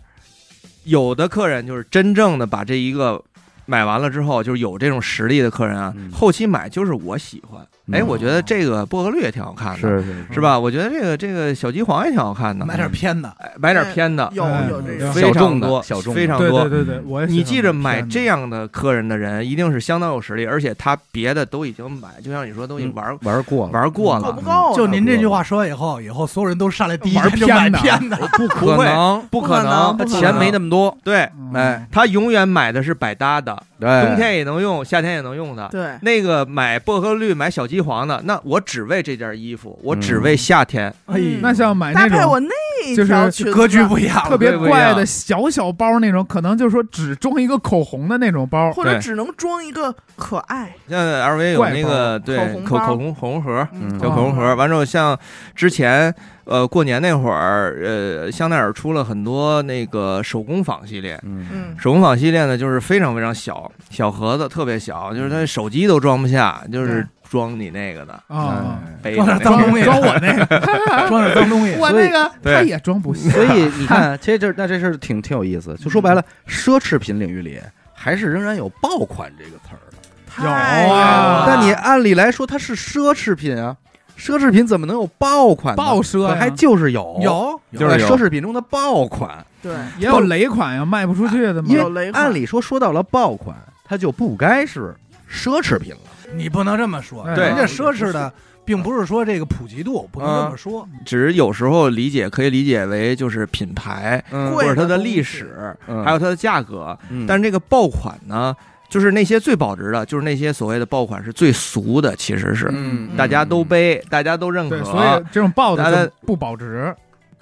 [0.86, 3.22] 有的客人就是真正的把这一个
[3.66, 6.12] 买完了之后，就是有这种实力的客人啊，嗯。
[6.12, 10.58] 后期买就是我喜欢，哎，嗯我觉得这个薄荷绿也挺好看的，是是是吧？
[10.58, 16.62] 我觉得这个这个小鸡黄也挺好看的，买点偏的，哎买点偏的，有哎有这个嗯非小众的常多，小众非常多。
[16.62, 24.76] 对对对对，我也你记着，买这样的客人的人，一定是相当有实力，而且他别的都已经买，就像你说，都已经玩、玩过了，玩过了够不，够？
[24.76, 35.68] 就您这句话说完以后，以后所有人都上来第一玩件就买偏的，不可能，不可能钱没那么多，对嗯哎，他永远买的是百搭的，对，冬天也能用，夏天也能用的。
[35.70, 40.88] 对，那个买薄荷绿、买小鸡黄的，那我只为这件衣服，我只嗯为夏天。
[41.06, 42.50] 哎嗯那像买那种搭配我那
[42.96, 54.56] 就是条裙子格局不一样，特别怪的小小包那种，可能就是说只装一个口红的那种包，或者只能装一个可爱，像 LV 有那个对口口口红口红盒，嗯叫口红盒。
[54.56, 55.18] 完之后，像
[55.56, 56.14] 之前
[56.46, 61.20] 呃过年那会儿，呃香奈儿出了很多那个手工坊系列。
[61.24, 70.46] 嗯嗯，手工坊系列呢，就是非常非常小，小盒子特别小，就是它手机都装不下，就是装你那个的，啊，装背着那点脏东西， 装我那个，
[71.10, 75.76] 装点脏东西，我那个对他也装不下，所以你看，其实这那这事儿挺挺有意思。
[75.78, 77.60] 就说白了，奢侈品领域里
[77.92, 80.44] 还是仍然有爆款这个词儿的。
[80.44, 80.48] 有
[80.94, 81.46] 啊。
[81.48, 83.76] 但你按理来说，它是奢侈品啊，
[84.16, 85.78] 奢侈品怎么能有爆款呢？
[85.84, 87.60] 爆奢呀还就是有，有。
[87.72, 88.08] 在就是有。
[88.08, 89.44] 奢侈品中的爆款。
[89.64, 91.68] 对，也有雷款呀，卖不出去的嘛。
[91.68, 91.78] 因。
[91.78, 92.22] 有雷款。
[92.24, 94.96] 为按理说，说到了爆款，它就不该是
[95.34, 96.00] 奢侈品了。
[96.36, 98.32] 你不能这么说，人家奢侈的，
[98.64, 104.52] 并不是说这个普及度，不能这么说，只是有时候理解可以理解为就是品牌嗯。
[104.52, 106.04] 或者它的历史，嗯。
[106.04, 106.98] 还有它的价格。
[107.10, 107.26] 嗯。
[107.28, 108.56] 但是这个爆款呢，
[108.90, 116.96] 就是那些最保值的，就是那些所谓的爆款是最俗的，其实是嗯大家都背，大家都认，可，所以这种爆的不保值。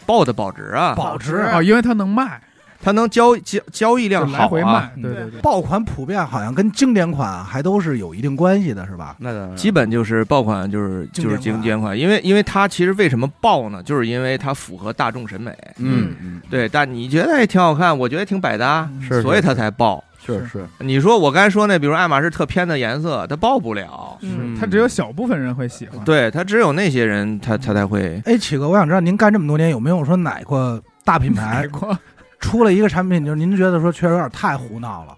[0.04, 1.38] 爆的保值啊，保值。
[1.38, 2.42] 啊，因为它能卖，
[2.82, 4.92] 它能交交交易量好啊来回卖。。
[4.96, 9.16] 嗯对对对，爆款普遍好像跟经典款还都是有一定关系的，是吧？
[9.20, 13.82] 那当然基本就是爆款，就是就是经典款经典款，因为因为它其实为什么爆呢？
[13.84, 15.52] 就是因为它符合大众审美。
[15.78, 20.04] 嗯嗯，对，但你觉得也挺好看，我觉得挺百搭，是所以它才爆。
[20.24, 24.16] 是是，你说我刚才说那，比如爱马仕特偏的颜色，它爆不了。
[24.22, 26.00] 嗯它只有小部分人会喜欢。
[26.06, 28.22] 对，它只有那些人，他他才会。
[28.26, 31.98] 哎，启哥，我想知道您干这么多年，有没有说哪个大品牌 买过，
[32.42, 35.16] 出了一个产品，就是您觉得说确实有点太胡闹了，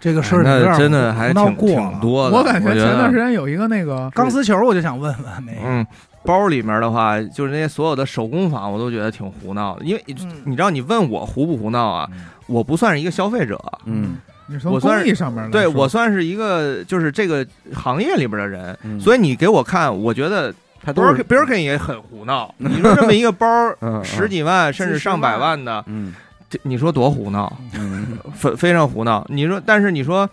[0.00, 1.98] 这个事儿真的还闹挺挺过了。
[2.00, 2.36] 多的。
[2.36, 5.86] 我感觉觉前段时，间有一个那个钢丝球，我就想问问那个，嗯，
[6.24, 9.84] 包里面的话，就是那些所有的手工坊，我都觉得挺胡闹的。
[9.84, 10.32] 因为嗯。
[10.44, 12.08] 你知道，你问我胡不胡闹啊？
[12.46, 14.16] 我不算是一个消费者，嗯。
[14.46, 15.72] 你从我上面对说。
[15.72, 22.52] 我算是一个就是这个行业里边的人，嗯，所以你给我看，我觉得它都是 Birkin Birkin 也很胡闹。
[22.58, 23.46] 你说这么一个包
[23.80, 26.14] 嗯十几万甚至上百万万的，嗯
[26.48, 27.52] 这你说多胡闹？
[27.74, 29.24] 嗯非非常胡闹。
[29.28, 30.28] 你说，但是你说，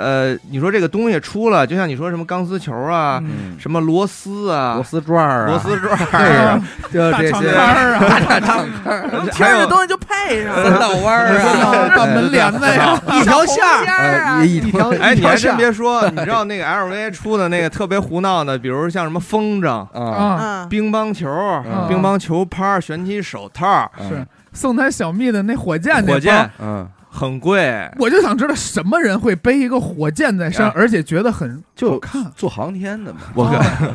[0.00, 6.60] 呃，你说这个东西出了，就像你说什么钢丝球啊，嗯，什么螺丝啊螺，丝转儿啊，螺丝转这儿，
[6.90, 14.38] 个就这些大长摊儿啊，大长摊儿，能听还有东西就配上三了，道弯儿啊，大门帘子呀，一条线儿，啊。
[14.38, 27.90] 呃，一条哎，你还真别说，你知道那个 LV 出的那个特别胡闹的，比如像什么风筝、啊，乒乓球、嗯乒乓球拍、旋击手套，是送他小蜜的那火箭火箭嗯，很贵。
[27.98, 30.72] 我就想知道什么人会背一个火箭在身，啊。
[30.76, 33.44] 而且觉得很就看，做航天的嘛，我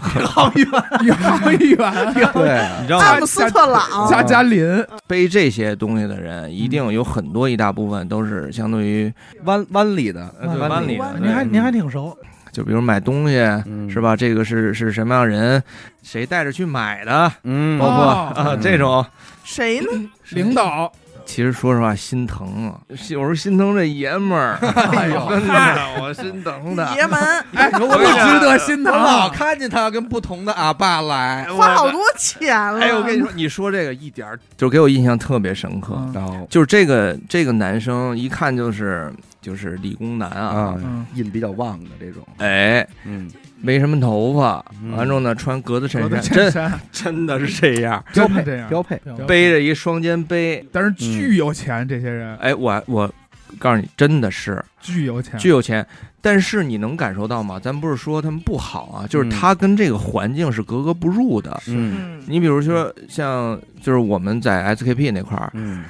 [0.02, 0.68] 靠，好远，
[1.06, 1.16] 遥
[1.52, 1.78] 远，
[2.34, 3.06] 对，你知道吗？
[3.06, 9.14] 阿姆斯特朗，加加林，背这些东西的人，一定有很多一大部分都是相对于，
[9.46, 11.52] 湾湾里的，湾湾里的湾，您还对。
[11.52, 12.16] 您还挺熟，
[12.52, 13.90] 就比如买东西，嗯。
[13.90, 14.02] 是？
[14.02, 14.16] 吧？
[14.16, 15.64] 这个是是什么样人，
[16.04, 18.34] 谁带着去买的，嗯，包括哦。
[18.36, 19.06] 啊这种。
[19.44, 19.88] 谁呢？
[20.32, 20.92] 领导，
[21.26, 26.96] 其实说实话，心疼啊，有时候心疼这爷们儿， 哎呦真的，我心疼的。
[26.96, 27.20] 爷们，
[27.54, 29.30] 哎，我不值得心疼我老啊！
[29.30, 32.80] 看见他跟不同的阿爸来，花好多钱了。
[32.80, 35.96] 哎，我跟你说，你说这个一点儿就给我印象特别深刻。
[35.98, 36.12] 嗯。
[36.14, 39.12] 然后就是这个这个男生一看就是
[39.42, 43.30] 就是理工男啊，啊嗯，印比较旺的这种，哎，嗯，
[43.66, 44.92] 没什么头发，嗯。
[44.92, 46.52] 完之后呢穿格子衬衫，真
[46.92, 52.36] 真的是这样， 标配这样，标配，背着一双肩背，但是巨有钱，这些人。
[52.38, 53.12] 哎，我我
[53.58, 54.64] 告诉你，真的是。
[54.80, 55.86] 巨有钱，巨有钱。
[56.22, 57.60] 但是你能感受到吗？
[57.60, 61.52] 咱不是说他们不好啊，就是嗯他跟这个环境是格格不入的。
[61.68, 65.84] 嗯嗯，你比如说像就是我们在 SKP 那块儿，嗯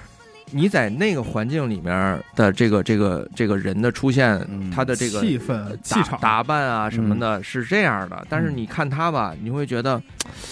[0.51, 8.25] 你在那个环境里面的这个这个这个人的出现，嗯他的这个气氛、气场，打扮啊什么的，是这样的。
[8.29, 10.01] 但是你看他吧，你会觉得，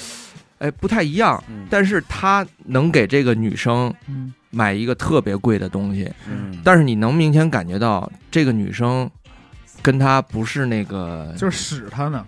[0.60, 1.41] 哎，不太一样。
[1.47, 1.67] 嗯。
[1.69, 9.10] 但是他能给这个女生嗯，买一个特别贵的东西，嗯，但是你能明显感觉到这个女生
[9.82, 12.25] 跟他不是那个，就是使他呢，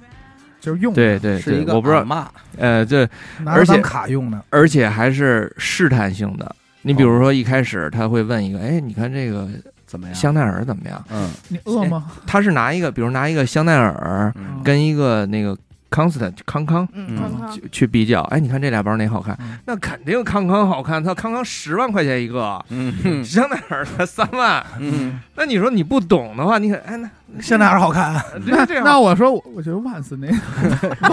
[0.61, 3.09] 就是用对对对，是一个我不知道，骂，呃，对
[3.45, 6.55] 而且卡用的，而且还是试探性的。
[6.85, 9.47] 你比如说一开始他会问一个，哎，你看这个
[9.87, 10.13] 怎么样？
[10.15, 11.03] 香奈儿怎么样？
[11.11, 12.11] 嗯你饿吗？
[12.27, 15.57] 他是拿一个，比如拿一个香奈儿嗯跟一个那个
[15.95, 19.57] Constant 康康嗯，嗯康康去去比较，哎，你看这俩包哪好看嗯？
[19.65, 24.61] 那肯定康康好看，它康康十万块钱一个，嗯 香奈儿才三万。
[24.79, 27.09] 嗯那你说你不懂的话，你可，哎，那
[27.41, 28.13] 香奈儿好看，
[28.45, 30.27] 那 这这那我说，我我觉得万斯那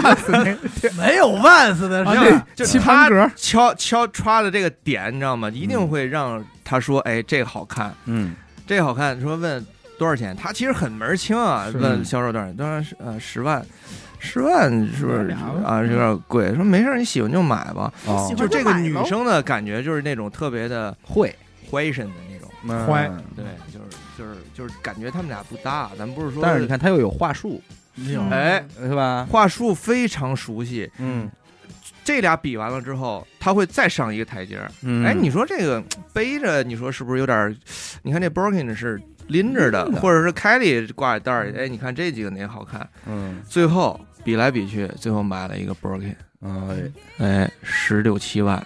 [0.01, 0.57] 万斯那
[1.01, 5.49] 没有万斯的啊，是这就棋盘格，敲敲刷的这个点，你知道吗？
[5.49, 8.35] 一定会让他说，哎，这个好看，嗯
[8.67, 9.19] 这个好看。
[9.21, 9.65] 说问
[9.99, 10.35] 多少钱？
[10.35, 12.55] 他其实很门儿清啊，问销售多少钱？
[12.57, 13.63] 当然是呃十万，
[14.23, 15.29] 十万是不是
[15.65, 15.81] 啊？
[15.81, 16.55] 有点贵。
[16.55, 17.93] 说没事儿，你喜欢就买吧。
[18.07, 21.35] 哦就这个女生的感觉就是那种特别的会
[21.69, 25.91] fashion 的那种，怀嗯对，就是就是就是感觉他们俩不搭。
[25.97, 27.61] 咱不是说，但是你看他又有话术，
[27.97, 29.27] 嗯哎，是吧？
[29.29, 30.89] 话术非常熟悉。
[30.99, 31.29] 嗯
[32.05, 34.69] 这俩比完了之后，他会再上一个台阶儿。
[34.81, 35.81] 嗯哎，你说这个
[36.13, 37.55] 背着，你说是不是有点？
[38.01, 41.57] 你看这 Birkin 是拎着的，拎着或者是凯里挂在袋儿里。
[41.57, 42.85] 哎，你看这几个哪个好看？
[43.07, 48.61] 嗯最后比来比去，最后买了一个 Birkin，哎哎，十六七万。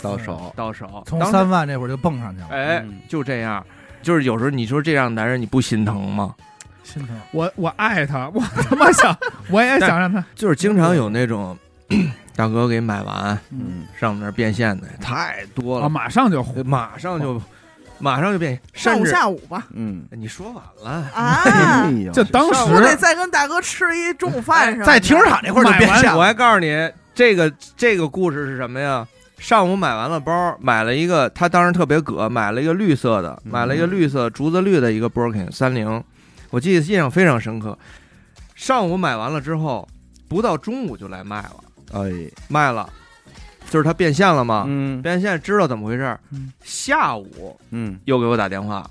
[0.00, 3.00] 到手，到手，从三万那会儿就蹦上去了，哎嗯。
[3.08, 3.64] 就这样。
[4.02, 6.34] 就是有时候你说这样男人你不心疼吗？
[6.82, 7.16] 心疼。
[7.30, 9.16] 我我爱他， 我他妈想，
[9.48, 11.56] 我也想让他，就是经常有那种
[12.34, 13.84] 大哥给买完嗯。
[13.96, 17.40] 上我们那儿变现的太多啊，了，马上就红，马上就
[18.02, 19.68] 马上就变，上午下午吧。
[19.72, 21.08] 嗯，你说晚了。
[21.14, 24.84] 啊就当时我得时再跟大哥吃一中午饭是吧。
[24.84, 29.06] 在停车场那块儿就变买完现了，我还告诉你，这个这个故事是什么呀？
[29.38, 36.02] 上午买完了包，买了一个，他当时特别葛，买了一个绿色的，嗯买了一个绿色竹子绿的一个 Birkin 三零，
[36.50, 37.78] 我记得印象非常深刻。
[38.54, 39.88] 上午买完了之后，
[40.28, 41.56] 不到中午就来卖了，
[41.92, 42.88] 哎，卖了，
[43.72, 45.00] 就是他变现了嘛，嗯。
[45.00, 46.20] 变现知道怎么回事儿。
[46.30, 47.98] 嗯，下午嗯。
[48.04, 48.88] 又给我打电话，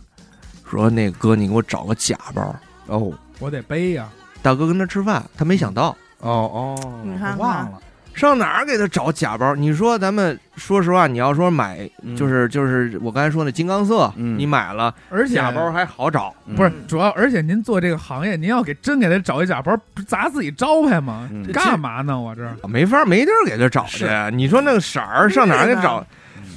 [0.68, 2.56] 说那个哥，你给我找个假包。
[2.88, 3.14] 哦。
[3.38, 4.10] 我得背呀，
[4.42, 5.96] 大哥跟他吃饭，他没想到。
[6.20, 7.80] 哦哦，你看看，忘了，
[8.28, 9.56] 上哪儿给他找假包？
[9.56, 21.28] 你说咱们说实话，你要说买，嗯就是就是我刚才说那金刚色，嗯你买了而且假包还好找，嗯不是主要，而且您做这个行业，您要给真给他找一假包，不是砸自己招牌吗？
[21.34, 22.20] 嗯这干嘛呢？
[22.20, 24.06] 我这没法没地儿给他找去。
[24.34, 26.00] 你说那个色儿上哪儿给找？
[26.00, 26.06] 嗯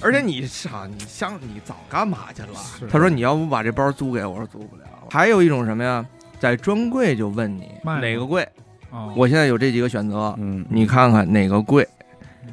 [0.03, 2.88] 而且你上你想你早干嘛去了？
[2.90, 4.83] 他说你要不把这包租给我，我说租不了。
[5.11, 6.05] 还有一种什么呀？
[6.38, 8.46] 在专柜就问你卖吗哪个贵，
[8.94, 11.87] 哦，我现在有这几个选择，嗯，你看看哪个贵。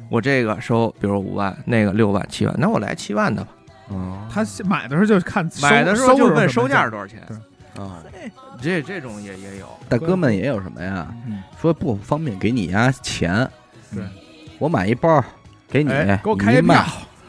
[0.08, 3.50] 我这个收，比如五万，那个六万、七万，那我来七万的吧。
[3.88, 7.20] 哦，他买的时候就是看收买的时候就问收收价是多少钱，
[7.78, 8.02] 啊，
[8.60, 9.66] 这这种也也有。
[9.88, 11.06] 大哥们也有什么呀？
[11.26, 11.42] 嗯。
[11.60, 13.48] 说不方便给你呀钱，
[13.94, 14.02] 对，
[14.58, 15.24] 我买一包
[15.68, 16.84] 给你，哎，给一卖开一票，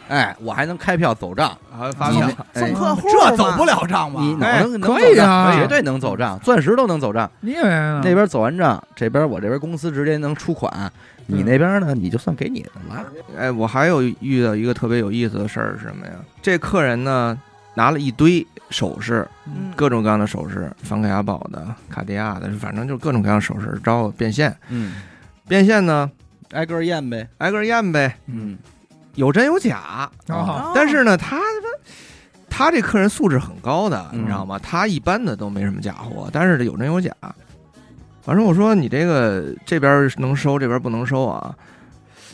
[0.07, 3.85] 哎，我还能开票走账，还发票送客户这走不了。
[3.87, 4.21] 账吧？
[4.21, 7.29] 你哎能能可走账绝对能走账，钻石都能走账。
[7.41, 8.01] 你以为呢？
[8.03, 10.91] 那边走完账，这边我这边公司直接能出款，
[11.27, 13.05] 你那边呢，你就算给你的了。
[13.37, 16.13] 哎，我还有遇到一个特别有意思的事儿是什么呀？
[16.41, 17.37] 这客人呢
[17.75, 24.55] 拿了一堆首饰，嗯，各种各样的首饰，梵克雅宝的、卡地亚的，反正就各种各样的首饰找我变现。
[24.69, 24.93] 嗯，
[25.47, 26.09] 变现呢，
[26.51, 27.27] 挨个验呗。
[27.39, 28.57] 挨个验呗，嗯，
[29.15, 30.09] 有真有假。
[30.29, 31.39] 哦哦但是呢，他
[32.49, 34.59] 他这客人素质很高的，嗯你知道吗？
[34.59, 37.11] 他一般的都没什么假货，但是有真有假。
[38.21, 41.53] 反正我说你这个这边能收，这边不能收啊。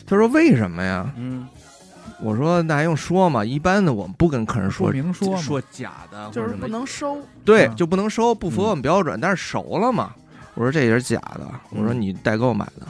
[0.06, 1.10] 他说为什么呀？
[1.16, 1.48] 嗯，
[2.20, 3.44] 我说那还用说吗？
[3.44, 7.16] 一般的我们不跟客人说说明说说假的，就是不能收。
[7.16, 9.18] 嗯对就不能收，不符合我们标准。
[9.20, 10.12] 但是熟了嘛，
[10.54, 11.48] 我说这也是假的。
[11.70, 12.86] 我说你代购买的，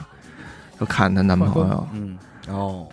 [0.79, 2.17] 就看她男朋友嗯，
[2.49, 2.87] 哦，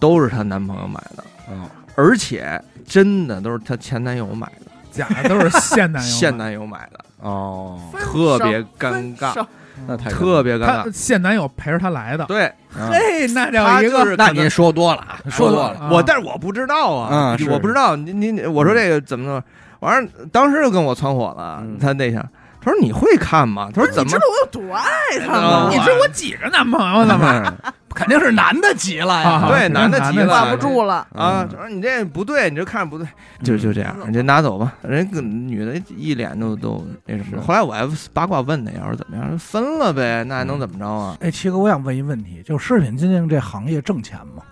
[0.00, 9.46] 都是她男朋友买的，嗯，而且真的都是她前男友买的，假的都是现男友，现男友买的，哦，特别尴尬，
[9.86, 10.92] 那太特别尴他尬。
[10.92, 12.46] 现男友陪着她来的，对，
[12.76, 15.78] 啊嘿，那叫一个那您说多了啊，说多了。
[15.78, 17.94] 啊我，但是我不知道啊，嗯我不知道。
[17.96, 19.42] 你你你我说这个怎么弄？
[19.80, 22.22] 完事儿当时就跟我蹿火了嗯，他那下。
[22.62, 23.70] 他说你会看吗？
[23.74, 24.04] 他说怎么？
[24.04, 24.84] 你知道我有多爱
[25.26, 25.68] 他啊吗？
[25.70, 27.54] 你知道我几个男朋友了吗？
[27.94, 29.28] 肯定是男的急了呀。
[29.30, 33.06] 啊对男的急了挂不住了，啊，嗯就说你这不对，你这看着不对，
[33.42, 34.74] 就就这样，你就拿走吧。
[34.82, 37.42] 人个女的一脸都都那什么。
[37.42, 41.16] 后来我还八卦问他，要是怎么样，分了呗，那还能怎么着啊？
[41.20, 44.42] 哎，七哥，我想问一问题，就饰品鉴定这行业挣钱吗？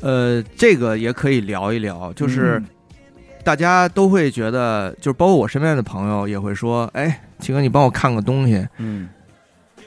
[0.00, 2.66] 呃，这个也可以聊一聊，就是嗯
[3.44, 9.08] 大家都会觉得，就是包括我身边的朋友也会说，哎，七哥，你帮我看个东西，嗯，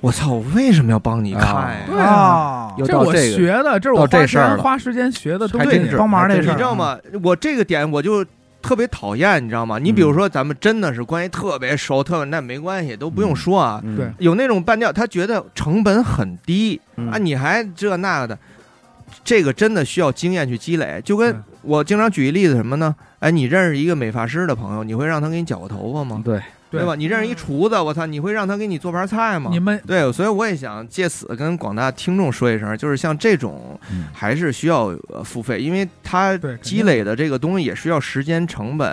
[0.05, 1.43] 我操，我为什么要帮你看
[1.73, 1.77] 呀？
[1.87, 5.89] 对啊，又这是我到这个学的，这是我花时这事儿了间花时间学的东西还真。
[5.89, 6.95] 是帮忙这事儿你知道吗？
[7.23, 8.23] 我这个点我就
[8.61, 9.79] 特别讨厌，你知道吗？
[9.79, 13.81] 你比如说，咱们真的是关系特别熟，特别那没关系，都不用说啊。
[13.83, 18.37] 嗯对有那种半吊，他觉得成本很低嗯啊，你还这那个的，
[19.23, 21.01] 这个真的需要经验去积累。
[21.03, 22.95] 就跟嗯我经常举一例子什么呢？
[23.17, 26.21] 哎，你认识一个美发师的朋友，你会让他给你剪个头发吗？
[26.23, 26.39] 对，
[26.75, 26.95] 对对吧？
[26.95, 29.49] 你认识一厨子，我操，你会让他给你做盘菜吗？
[29.51, 38.87] 你们对，所以我也想借此跟广大听众说一声，就是像这种嗯还是需要呃付费，因为它对肯定积累的这个东西也需要时间成本，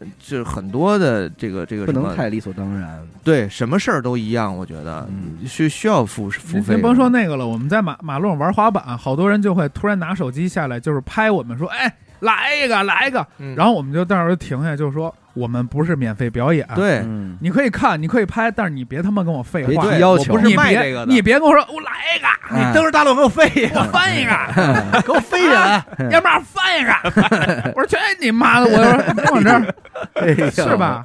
[0.00, 3.00] 呃就是很多的这个这个不什么能太理所当然。
[3.22, 16.98] 对什么事儿都一样，我觉得嗯需需要付付费甭说那个了，我们在马马路上玩滑板，好多人就会突然拿手机下来，就是拍我们说，哎，来一个，来一个，嗯，然后我们就到时候停下，就是说我们不是免费表演，，对。
[16.98, 21.12] 嗯，你可以看，你可以拍，但是你别他妈跟我废别话，提要不是你别卖这个的。
[21.12, 25.84] 你别跟我说我来一个，哎你登着大陆 给我飞一给我个，翻一个，给我飞起来！
[26.10, 30.76] 要不然翻一个， 我说去你妈的，我说跟我这儿 是？
[30.76, 31.04] 吧？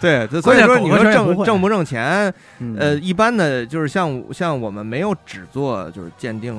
[0.00, 2.32] 对，所以说你说挣挣不挣钱？
[2.58, 2.76] 嗯。
[2.78, 6.54] 呃，，一般的就是像像我们没有只做就是鉴定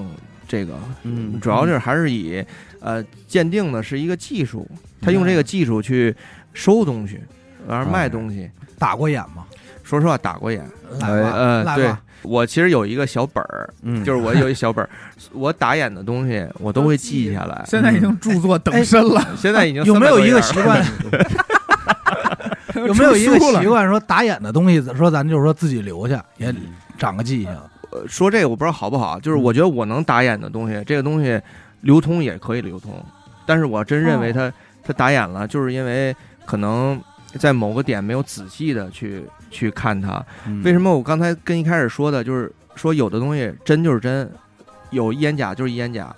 [0.47, 1.39] 这个，嗯。
[1.39, 2.43] 主要就是还是以
[2.81, 4.67] 呃鉴定的是一个技术，
[5.01, 6.15] 他用这个技术去
[6.57, 7.19] 收东西，
[7.67, 8.49] 完了卖东西。
[8.79, 9.45] 打过眼吗？
[9.83, 10.65] 说实话，打过眼。
[10.99, 14.89] 来吧，呃，对，我其实有一个小本儿，嗯，就是我有一小本儿，
[15.33, 17.63] 我打眼的东西我都会记下来。
[17.67, 20.83] 现在已经著作等身了，现在已经有没有一个习惯？？
[22.75, 26.53] 有没有一个习惯说打眼的东西，说咱就是说自己留下，也
[26.97, 27.51] 长个记性？
[27.89, 31.39] 呃说这个我不知道好不好，就是我觉得我能打眼的东西，这个东西
[31.81, 33.03] 流通也可以流通，
[33.45, 34.51] 但是我真认为它
[34.83, 36.15] 它打眼了，就是因为
[36.47, 36.99] 可能
[37.33, 40.25] 在某个点没有仔细的去去看它。
[40.47, 44.27] 嗯为什么我刚才跟一开始说的，就是说有的东西真就是真，
[44.89, 46.15] 有烟假就是烟假。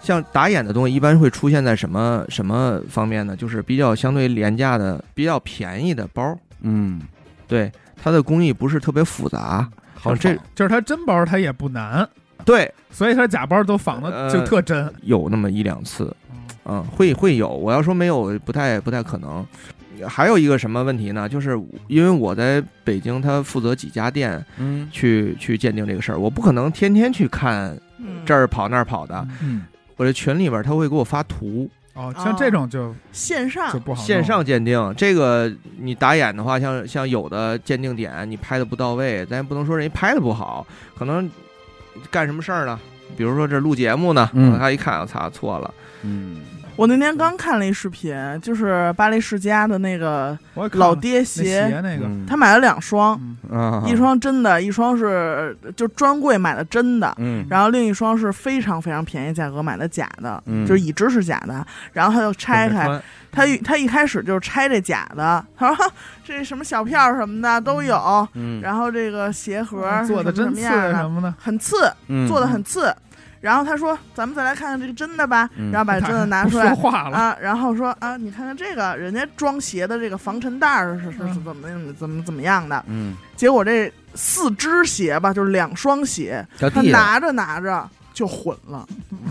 [0.00, 3.36] 像打眼的东西，一般会出现在什么什么方面呢？
[3.36, 7.00] 就是比较相对廉价的、比较便宜的包，嗯，
[7.46, 7.70] 对
[8.02, 9.68] 它的工艺不是特别复杂。
[9.94, 12.08] 好这就是它真包它也不难，
[12.44, 14.92] 对，所以它假包都仿的呃就特真。
[15.02, 16.12] 有那么一两次，
[16.64, 17.48] 嗯，会会有。
[17.48, 19.44] 我要说没有，不太不太可能。
[20.08, 21.28] 还有一个什么问题呢？
[21.28, 21.56] 就是
[21.86, 29.24] 因为我在北京，他负责几家店嗯去去鉴定这个事儿，我不可能天天去看嗯这儿跑那儿跑的。
[29.40, 29.62] 嗯，
[29.96, 34.92] 我这群里边他会给我发图，哦，像这种就线上就不好线上鉴定。
[34.96, 41.30] 这个你打眼的话，像像有的鉴定点你拍的不到位，咱也不能说人家拍的不好，可能
[42.10, 42.80] 干什么事儿呢？
[43.16, 45.72] 比如说这录节目呢，嗯他一看，我操，错了。
[46.02, 46.36] 嗯。
[46.74, 50.36] 我那天刚看了一视频，就是巴黎世家的那个
[50.72, 52.24] 老爹那鞋，鞋那个，嗯。
[52.26, 53.20] 他买了两双，
[53.86, 60.66] 一双真的，一双是就专柜买的真的，嗯，然后另一双是非常非常便宜价格买的假的，嗯。
[60.66, 61.64] 就是已知是假的。
[61.92, 63.02] 然后他就拆开，穿。
[63.30, 65.92] 他他一开始就是拆这假的，他说
[66.24, 68.62] 这什么小票什么的都有，嗯。
[68.62, 72.26] 然后这个鞋盒做的真刺什么样的，什么的，很次，嗯。
[72.26, 72.92] 做的很次。
[73.42, 75.50] 然后他说：“咱们再来看看这个真的吧。
[75.56, 75.70] 嗯。
[75.72, 76.68] 然后把真的拿 出来。
[76.68, 82.82] 说话了，啊，然后说啊，你看看这个，人家装鞋的这个防尘袋儿是是怎么怎么怎么样的？
[82.86, 88.86] 嗯，结果这四只鞋吧，就是两双鞋，他拿着拿着就混了，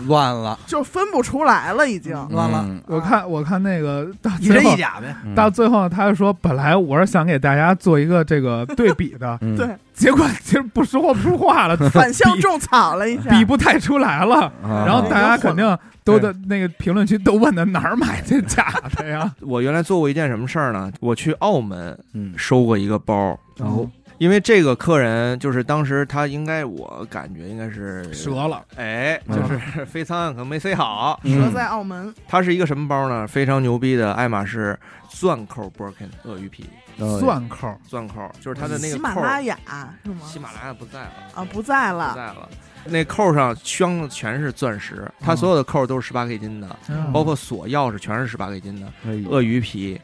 [0.06, 2.12] 乱了，就分不出来了，已经。
[2.30, 2.82] 乱了，嗯。
[2.86, 5.14] 我看我看那个到一真最后一假呗。
[5.24, 5.34] 嗯。
[5.34, 9.56] 到最后，他就说，本来我是想给大家做一个这个对比的，嗯。
[9.56, 14.52] 对，结果其实不说不出话了， 反向种草了一下，比不太出来了。
[14.62, 14.84] 啊。
[14.86, 19.32] 然后大家肯定都在那个评论区都问他哪儿买这假的呀？
[19.40, 20.90] 我原来做过一件什么事儿呢？
[21.00, 22.34] 我去澳门嗯。
[22.36, 23.88] 收过一个包，哦
[24.22, 31.20] 因为这个客人就是当时他应该我感觉应该是折了，哎，嗯就是飞舱可能没塞好。
[31.24, 33.26] 折在澳门，它是一个什么包呢？
[33.26, 39.14] 非常牛逼的爱马仕钻扣 Birkin 鳄鱼皮哦钻扣，钻扣，就是它的那个扣儿。
[39.16, 39.58] 马拉雅
[40.04, 40.20] 是吗？
[40.24, 42.48] 喜马拉雅不在了，啊，不在了不，在了。
[42.84, 48.86] 那扣上镶的全是钻石，它所有的扣都是十八 K 金的，嗯包括锁钥匙全是十八 K 金的
[49.28, 50.00] 鳄鱼皮。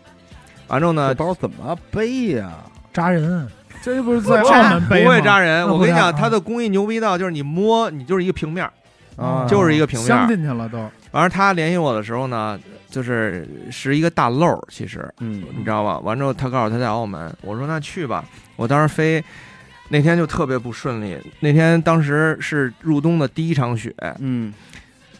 [0.67, 2.53] 完之后呢，包怎么背呀？
[2.93, 3.49] 扎人，
[3.83, 5.67] 这不是在澳门背吗会扎人。
[5.69, 8.73] 我跟你讲，它的工艺牛逼到就是你摸，你就是一个平面儿，
[9.17, 10.29] 啊，就是一个平面镶。
[10.29, 10.79] 进去了都。
[11.13, 12.59] 完了，他联系我的时候呢，
[12.91, 15.99] 就是是一个大漏儿，其实嗯，你知道吧？
[16.01, 18.25] 完之后，他告诉我他在澳门，我说那去吧。
[18.57, 19.25] 我当时飞，
[19.89, 21.17] 那天就特别不顺利。
[21.41, 24.53] 那天当时是入冬的第一场雪，嗯，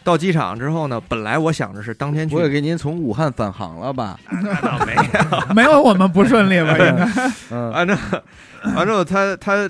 [0.03, 4.19] 到机场之后呢，本来我想着是当天去我也给您从武汉返航了吧？
[4.29, 5.01] 那倒没有。
[5.53, 6.71] 没有我们不顺利吧？
[6.79, 8.19] 应该嗯完之后，
[8.75, 9.69] 完之后他他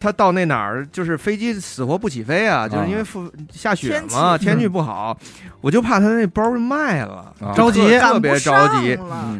[0.00, 5.16] 他到那哪儿，就是飞机死活不起飞啊，就是因为负下雪嘛，天气不好，
[5.60, 8.98] 我就怕他那包卖了，啊着急特别着急。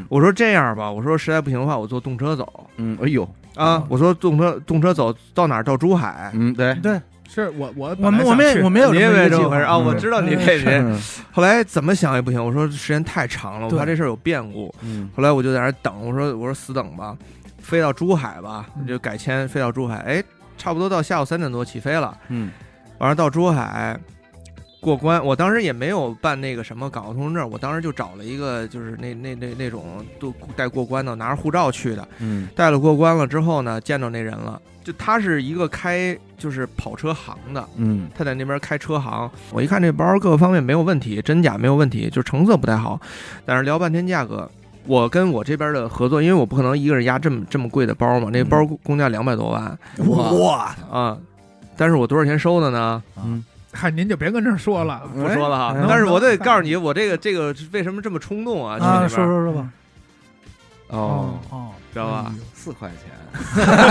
[0.09, 3.83] 我说这样吧，我说实在不行的话，我坐动车走嗯，哎呦，啊。
[3.89, 5.63] 我说动车动车走到哪儿？
[5.63, 6.31] 到珠海。
[6.35, 7.01] 嗯，对，对，
[7.43, 9.75] 是我我我们我们也我没有你也这么一个计划没这么回事啊？
[9.75, 10.93] 嗯我知道你这人。
[10.93, 11.01] 嗯
[11.33, 14.75] 后来怎么想也不行，我说时间太长了，我怕这事儿有变故。
[14.83, 17.17] 嗯后来我就在那儿等，我说我说死等吧，
[17.61, 19.97] 飞到珠海吧，嗯就改签飞到珠海。
[19.99, 20.23] 哎，
[20.57, 22.51] 差不多到下午三点多起飞了，嗯
[22.99, 23.97] 完了到珠海
[24.81, 32.09] 过关，我当时也没有办那个什么港澳通行证，我当时就找了一个就是那那那那种都带过关的，拿着护照去的。
[32.19, 32.49] 嗯。
[32.55, 38.09] 带了过关了之后呢，见着那人了，就他是一个开就是跑车行的，嗯。
[38.15, 43.01] 他在那边开车行，我一看这包各个方面没有问题，真假没有问题，就成色不太好，
[43.45, 44.49] 但是聊半天价格，
[44.87, 49.79] 我跟我这边的合作，因为我不可能一个人压这么这么贵的包嘛，那包工价两百多万。
[50.07, 51.19] 哇，啊，
[51.77, 53.03] 但是我多少钱收的呢？
[53.17, 53.45] 嗯，
[53.79, 58.77] 嗨，您就别跟这儿说了，不说了哈哎，但是我得告诉你，我这个这个为什么这么冲动啊？
[58.77, 59.69] 去啊，说说说吧，
[60.89, 62.35] 哦，哦，知道吧？
[62.55, 63.09] 四块钱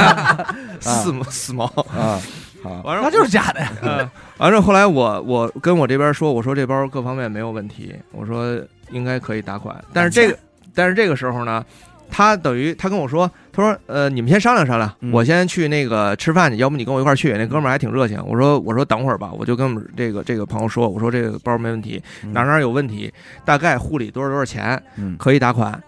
[0.81, 1.63] 四毛四毛，
[1.97, 2.19] 啊，
[2.61, 3.71] 好，完了那就是假的呀。
[3.81, 4.09] 嗯，
[4.39, 8.59] 完了后来我我跟我这边说，我说这包各方面没有问题，我说
[8.89, 10.37] 应该可以打款，但是这个
[10.75, 11.65] 但是这个时候呢，
[12.09, 15.11] 他等于他跟我说，他说呃你们先商量商量，嗯。
[15.11, 22.01] 我先去那个吃饭去，要不你跟我一块儿去，那哥们儿还挺热情，我说我说等会儿吧，我就跟我们这个这个朋友说，我说这个包没问题，
[22.31, 23.13] 哪哪儿有问题，
[23.45, 25.15] 大概护理多少多少钱嗯。
[25.17, 25.81] 可以打款，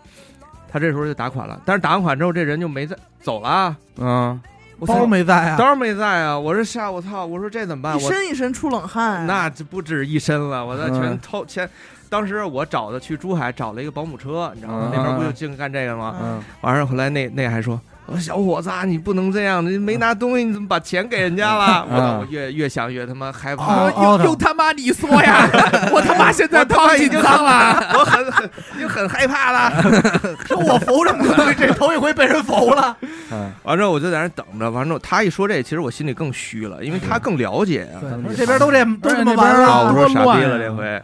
[0.71, 4.39] 他这时候就打款了，但是打完款之后这人就没在走了，嗯。
[4.79, 5.57] 我包没在啊。
[5.57, 7.99] 当，然没在啊，我说吓我操，我说这怎么办？
[7.99, 11.19] 一我身一身出冷汗，那这不止一身了，我这全嗯。
[11.21, 11.69] 掏钱。
[12.09, 14.89] 当时我找的去珠海找了一个保姆车，你知道吗？
[14.91, 16.15] 嗯那边不就净干这个吗？
[16.21, 17.79] 嗯完事儿后来那那还说。
[18.07, 21.85] 我说小伙子啊，你不能这样，你没拿东西，你怎么把钱给人家了？
[21.87, 25.47] 我越越想越他妈害怕，又又他妈你说呀！
[25.93, 29.83] 我他妈现在胖紧张了，我很很已经很害怕了。
[30.47, 32.97] 说我扶什么东西，这头一回被人扶了。
[33.31, 40.99] 嗯，完之后我就在那等着，完之后他一说这，其实我心里更虚了，因为他更了解呀、对，嗯说这边都这都这么玩了啊，我说傻逼了这回。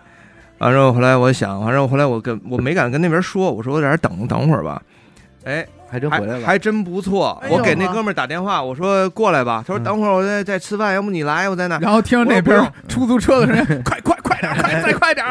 [0.66, 4.82] 完之后后来我想，完之后后来我跟我没敢跟那边说，我说我在这等等会儿吧。
[5.44, 7.40] 哎，还还真回来了，还真不错。
[7.44, 9.64] 哎我给那哥们儿打电话，我说过来吧。
[9.66, 11.78] 他说嗯等会儿我在在吃饭，要不你来，我在那。
[11.80, 15.26] 然后听着那边出租车的声音， 快快 快点儿，快再快点！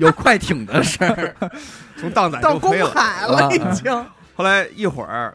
[0.00, 1.34] 有快艇的事儿，
[1.96, 2.72] 从荡仔到公。
[2.92, 4.06] 海了已啊经。
[4.36, 5.32] 后来一会儿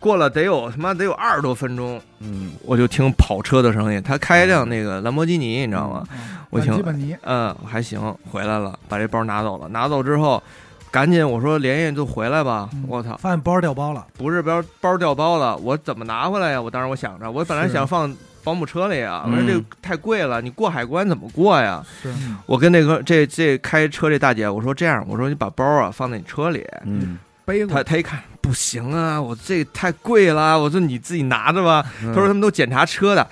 [0.00, 4.02] 过了得有他妈得有二十多分钟，嗯我就听跑车的声音。
[4.02, 6.02] 他开一辆那个兰博基尼，你知道吗？
[6.48, 9.68] 我本听基尼，嗯，还行，回来了，把这包拿走了。
[9.68, 10.42] 拿走之后，
[10.90, 12.68] 赶紧我说连夜就回来吧。
[12.72, 16.60] 嗯我操，发现包掉包了，不是包包掉包了，我怎么拿回来呀？
[16.60, 21.84] 我当时我想着，我本来想放保姆车里啊，我嗯说这个太贵了，你过海关怎么过呀？
[22.02, 22.10] 是
[22.46, 26.66] 我跟那个这这开车这大姐我说这样，我说你把包啊放在你车里。
[26.86, 31.84] 嗯，背过她她一看不行啊，我这太贵了，我说你自己拿着吧。
[32.00, 33.26] 他说他们都检查车的，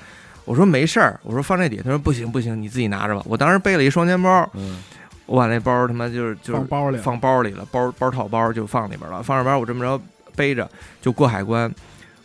[0.44, 1.78] 我说没事儿，我说放这里。
[1.78, 3.22] 他说不行不行，你自己拿着吧。
[3.26, 4.78] 我当时背了一双肩包，嗯
[5.26, 10.00] 我把那包他妈就是就是放包里，放包里了，包包套包就放里边了，放上包我这么着
[10.34, 10.68] 背着
[11.02, 11.70] 就过海关。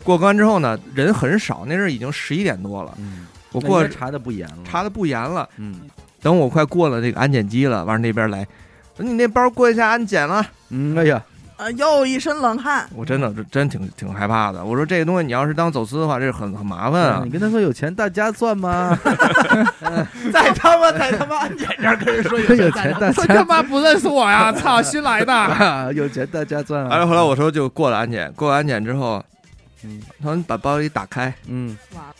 [0.02, 5.48] 过关之后呢，人很少，那阵儿已经十一点多了，嗯，我过查的不严了，查的不严了。
[5.56, 5.82] 嗯
[6.22, 8.46] 等我快过了这个安检机了，完事那边来，
[8.96, 10.42] 说你那包过一下安检了。
[10.70, 11.22] 嗯，哎呀，
[11.64, 14.62] 呃，又一身冷汗，我真的真挺挺害怕的。
[14.62, 17.30] 我说这个东西你要是当走私的话，这是很很麻烦啊你。
[17.30, 18.94] 跟他说有钱大家赚吗？
[20.30, 24.52] 在他妈在他妈安检这儿跟人说有有钱钱大说他他妈不认识我呀！
[24.60, 25.32] 操，新来的。
[25.32, 26.88] 啊， 有钱大家赚啊！
[26.90, 29.24] 完了后来我说就过了安检，过了安检之后，
[29.84, 31.74] 嗯他说你把包一打开，嗯，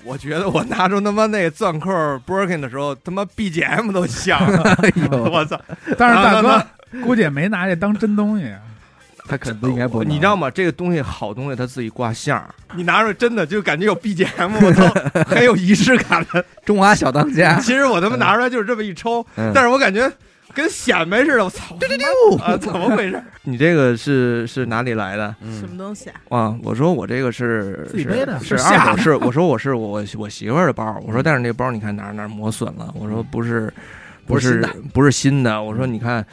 [0.05, 1.91] 我觉得我拿出他妈那个钻扣
[2.27, 4.63] Birkin 的时候，他妈 BGM 都响了。
[4.83, 5.61] 哎呦，我操！
[5.99, 6.65] 但是大哥
[7.03, 8.51] 估计也没拿这当真东西，
[9.27, 10.51] 他肯定应该不，你知道吗？
[10.51, 14.89] 这个东西好东西，他自己挂相儿，你拿出来真的就感觉有 BGM，我操，
[15.27, 16.45] 很有仪式感的。
[16.65, 20.11] 中华小当家，其实我他妈拿出来就是这么一抽，嗯但是我感觉
[20.55, 21.75] 跟显摆似的，我操！
[22.43, 23.23] 啊，怎么回事？
[23.45, 26.39] 你这个是是哪里来的什嗯么东西啊？
[26.39, 26.59] 啊？
[26.63, 33.73] 我说我这个是自己背的是二手是，我说我是我我媳妇儿的包，我说但是那包你看哪儿哪儿磨损了，我说不是
[34.27, 36.25] 不是不是新的不是新的，我说你看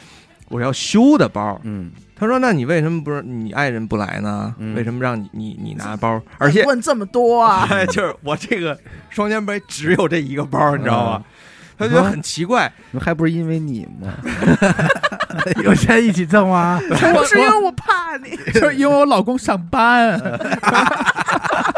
[0.48, 1.90] 我要修的包，嗯，
[2.22, 4.54] 他说：“那你为什么不是你爱人不来呢？
[4.58, 6.22] 嗯为什么让你你你拿包？
[6.38, 7.66] 而且问这么多啊？
[7.74, 8.78] 哎，就是我这个
[9.10, 11.24] 双肩背只有这一个包，你知道吗？
[11.76, 14.12] 他觉得很奇怪，那还不是因为你吗？
[15.64, 16.80] 有钱一起挣吗？
[16.88, 20.16] 不是因为我怕你， 就是因为我老公上班，
[20.62, 21.71] 他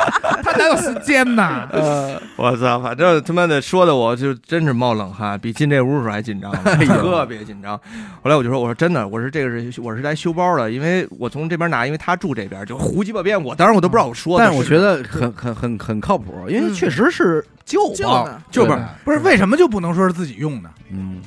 [0.59, 1.69] 哪有时间呢？
[1.73, 2.81] 呃，我操！
[2.81, 7.77] 反正他妈的说的我就真是冒冷汗，比进这屋时候还紧张， 特别紧张。
[8.23, 13.43] 后来我就说：“我说真的，我说这个是我是来修包的，因为我从这边拿，因为他住这边，就胡鸡巴遍。
[13.43, 20.71] 我当然我都不知道我说的，但是我觉得很很很很靠谱，因为嗯确实是旧包，旧的就不是不是为什么就不能说是自己用呢？
[20.91, 21.21] 嗯，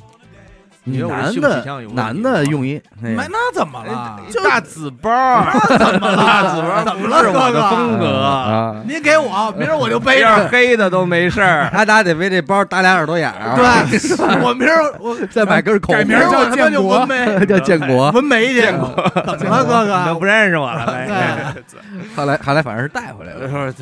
[0.84, 4.18] 男的男的用一那那怎么了？
[4.30, 6.16] 就大紫包，怎么了？
[6.16, 10.48] 大紫包 怎么了是我的哥哥风格，啊，您给我，明儿我就背着。
[10.48, 11.68] 黑的都没事儿。
[11.74, 13.98] 他俩得为这包打俩耳朵眼儿，对，
[14.42, 17.06] 我明儿我再买根口红改名儿叫建国
[17.46, 18.10] 叫建国。
[18.12, 18.62] 纹眉去。
[18.62, 18.72] 怎
[19.46, 20.06] 么了，哥哥？
[20.06, 21.54] 都不认识我了呗？
[22.16, 23.72] 后来后来反正是带回来了，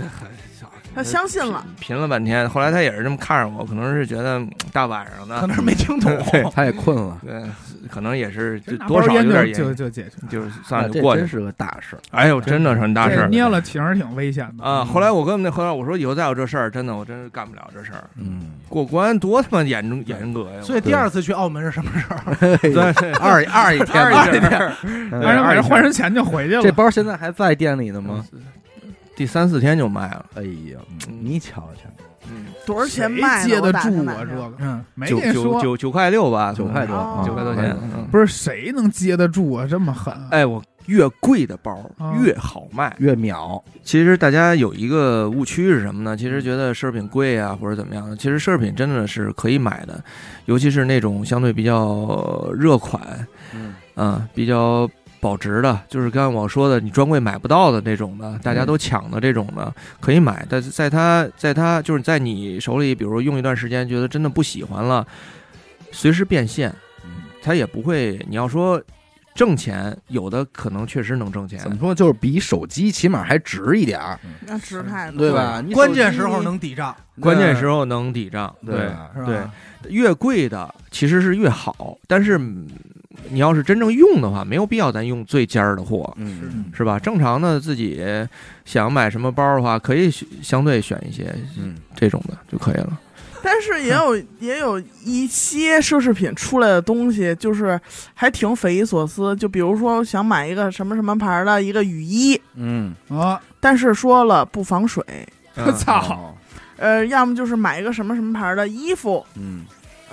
[0.96, 6.10] 他相信了， 贫了半天，后来他也是这么看着我，可能是觉得嗯大晚上的，可能是没听懂。
[6.54, 7.42] 他也困了，对，
[7.90, 10.12] 可能也是就多少有点严，就就就解决。
[10.30, 11.20] 就是算那了就过去。
[11.20, 11.96] 这真是个大事。
[12.10, 14.82] 哎呦，真的是很大事儿捏了挺儿挺危险的啊！
[14.84, 18.04] 后来我跟那后来我说，以后再有这事儿，真的我真是干不了这事儿。
[18.16, 20.62] 嗯，过关多他妈严重严格呀！
[20.62, 22.34] 所以第二次去澳门是什么时候？
[22.58, 26.62] 对二 二一天一天，嗯反正反正换成钱就回去了。
[26.62, 28.24] 这包现在还在店里呢吗？
[29.16, 30.26] 第三四天就卖了。
[30.34, 30.78] 哎呀，
[31.22, 31.88] 你瞧瞧，
[32.30, 33.48] 嗯，多少钱卖的？
[33.48, 34.18] 接得住啊？
[34.20, 37.74] 这个，嗯，没九九跟你说，九九块六吧，九块多，九块多钱。
[38.12, 39.66] 不是谁能接得住啊？
[39.68, 40.14] 这么狠？
[40.30, 42.94] 哎，我越贵的包啊越好卖。
[42.98, 46.16] 越秒，其实大家有一个误区是什么呢？
[46.16, 48.16] 其实觉得奢侈品贵啊，或者怎么样的。
[48.16, 50.02] 其实奢侈品真的是可以买的，
[50.44, 54.88] 尤其是那种相对比较热款，嗯嗯，比较
[55.26, 60.46] 保值的，就是刚才我说的，你专柜买不到的那种的，大家都抢的这种的，可以买。
[60.48, 65.04] 但是在它在它就是在你手里，比如说用一段时间，觉得真的不喜欢了，
[65.90, 66.72] 随时变现，
[67.04, 67.10] 嗯
[67.42, 68.24] 它也不会。
[68.28, 68.80] 你要说
[69.34, 75.32] 挣钱，有的可能确实能挣钱怎，么说，就是比手机起码还值一点儿，那值太多，对？
[75.32, 75.60] 吧？
[75.74, 78.76] 关键时候能抵账，关键时候能抵账，对。
[78.86, 79.26] 吧是吧？
[79.26, 79.40] 对
[79.90, 82.66] 越贵的其实是越好，但是嗯
[83.30, 86.84] 你要是真正用的话，没有必要咱用最尖儿的货，嗯是。
[86.84, 86.98] 吧？
[86.98, 88.02] 正常的自己
[88.64, 92.98] 想买什么包的话，可以选相对选一些嗯，这种的就可以了。
[93.42, 97.80] 但是也有 也有一些奢侈品出来的东西，就是
[98.14, 99.36] 还挺匪夷所思。
[99.36, 105.04] 就比如说想买一个什么什么牌的一个雨衣，嗯，啊，但是说了不防水，
[105.54, 106.34] 我操，哦，
[106.76, 109.64] 呃，要么就是买一个什么什么牌的衣服，嗯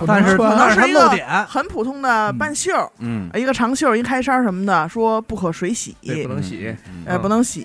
[0.06, 1.10] 但是可能是一个，
[1.48, 7.64] 很普通的半袖，嗯，一个长袖，一开衫什么的，说不可水洗，对，不能洗，嗯呃，不能洗，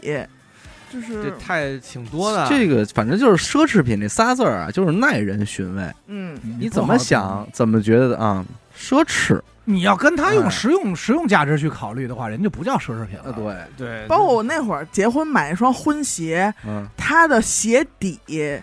[0.92, 2.48] 就是这是太挺多的。
[2.48, 5.84] 这个反正就是奢侈品这仨字儿啊，就是耐人寻味。
[6.08, 8.46] 嗯，你怎么想，怎么觉得啊？
[8.78, 13.32] 奢侈你要跟他哎用实用实用价值去考虑的话，人就不叫奢侈品了。
[13.34, 18.20] 对，对，包括我那会儿结婚买一双婚鞋，嗯它的鞋底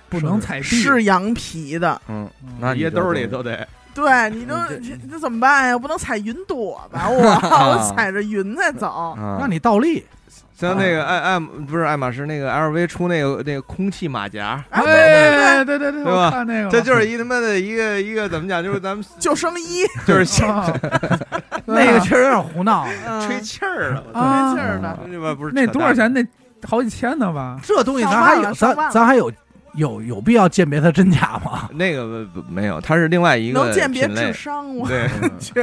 [0.09, 0.64] 不能踩地？
[0.64, 2.28] 是羊皮的，嗯，
[2.61, 3.66] 那掖兜里就都得。
[3.94, 4.55] 对，你都
[5.11, 5.78] 这怎么办呀？
[5.78, 7.09] 不能踩云朵吧？
[7.11, 10.05] 我我踩着云在走，啊，让你倒立，
[10.59, 16.27] 像那个爱爱不是爱马仕那个 LV 出那个那个空气马甲，啊，对对对，哎，对对对，对吧？
[16.27, 20.67] 我看那个，这就是一他妈的一个一个怎么讲，就是咱们救生衣， 就是啊。
[21.69, 22.87] 那个确实有点胡闹。
[23.07, 23.21] 嗯。
[23.27, 26.11] 吹气儿了，吹气儿的，这吧不是那多少钱？
[26.13, 26.25] 那
[26.67, 27.59] 好几千呢吧？
[27.63, 29.31] 这东西咱还有咱咱还有
[29.77, 31.68] 有有必要鉴别它真假吗？
[31.74, 35.09] 那个没有，它是另外一个能鉴别智商，吗对
[35.39, 35.55] 去，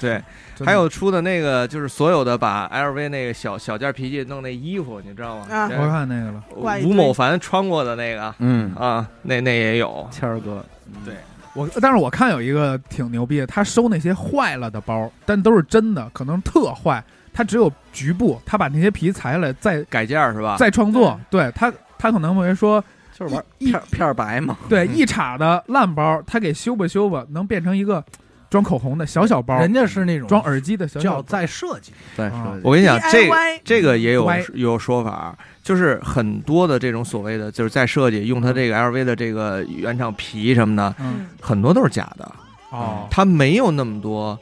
[0.00, 0.22] 对，
[0.64, 5.46] 还有出的那个就是所有的把 LV 那个小小件皮具弄那衣服，你知道吗？
[5.50, 6.42] 啊我看那个了，
[6.84, 10.08] 吴某凡穿过的那个嗯，啊，那那也有。
[10.10, 10.64] 谦儿哥，
[11.04, 11.14] 对
[11.54, 17.02] 我但是我看有一个挺牛逼的，他收那些坏了的包，但都是真的，可能特坏，
[17.32, 20.56] 他只有局部，他把那些皮裁下来再改件儿是吧？
[20.58, 22.82] 再创作，对他他可能会说，
[23.18, 24.94] 就是玩一片白嘛，对嗯。
[24.94, 28.04] 一茬的烂包，他给修吧修吧，能变成一个
[28.48, 42.30] 装口红的小小包，人家是那种装耳机的小小叫包再设计，再设计我跟你讲，这 DIY 这个也有歪有说法，就是很多的这种所谓的就是在设计用它这个 LV 的这个原厂皮什么的，嗯很多都是假的，
[42.70, 44.38] 哦，它没有那么多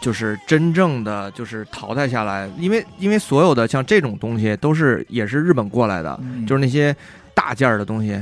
[0.00, 6.46] 就是真正的就是淘汰下来，因为因为所有的像这种东西都是也是日本过来的，嗯。
[6.46, 6.94] 就是那些
[7.38, 8.12] 大件儿的东西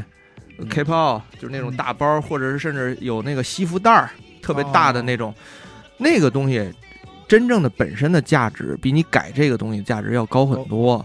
[0.59, 4.11] 嗯，K 泡就是那种大包，或者是甚至有那个西服袋儿
[4.43, 5.35] 特别大的那种，
[5.97, 6.71] 那个东西
[7.27, 11.03] 真正的本身的价值比你改这个东西价值要高很多。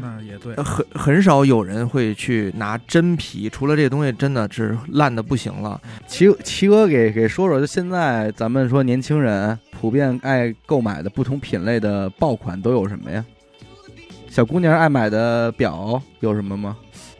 [0.00, 5.80] 那也对，很很少有人会去拿真皮，除了这个东西真的是烂的不行了。
[6.06, 13.24] 齐齐哥给给说说，就现在咱们说年轻人普遍爱购买的不同品类的爆款都有什么呀？
[14.28, 16.76] 小姑娘爱买的表有什么吗？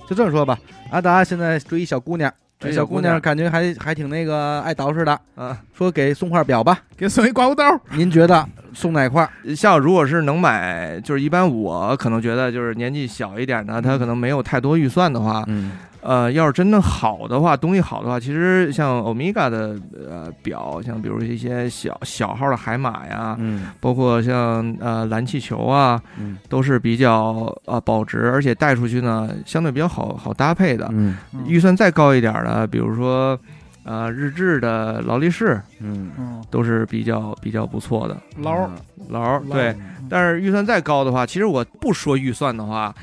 [0.09, 0.59] 就这么说吧，
[0.91, 9.29] 阿达现在追一小姑娘，这小姑娘感觉还还挺那个爱捯饬的，啊，说给送块表吧，给送一刮胡刀，您觉得送哪块？
[9.57, 15.73] 像如果是能买，就是一般我可能觉得就是年纪小一点的，他可能没有太多预算的话，嗯
[16.05, 19.75] 呃，要是真的好的话，东西好的话，其实像欧米伽的
[20.09, 23.69] 呃表，像比如一些小小号的海马呀，嗯。
[23.81, 26.37] 包括像呃蓝气球啊，嗯。
[26.49, 30.87] 都是比较呃保值，而且带出去呢相对比较好好搭配的。
[30.93, 31.17] 嗯。
[31.47, 33.39] 预算再高一点的，比如说
[33.85, 38.15] 呃日志的劳力士，嗯，嗯，都是比较比较不错的。
[38.43, 38.71] 捞儿。
[39.09, 39.39] 劳。
[39.41, 42.95] 对，嗯但是预算再高的话，其实我不说预算的话，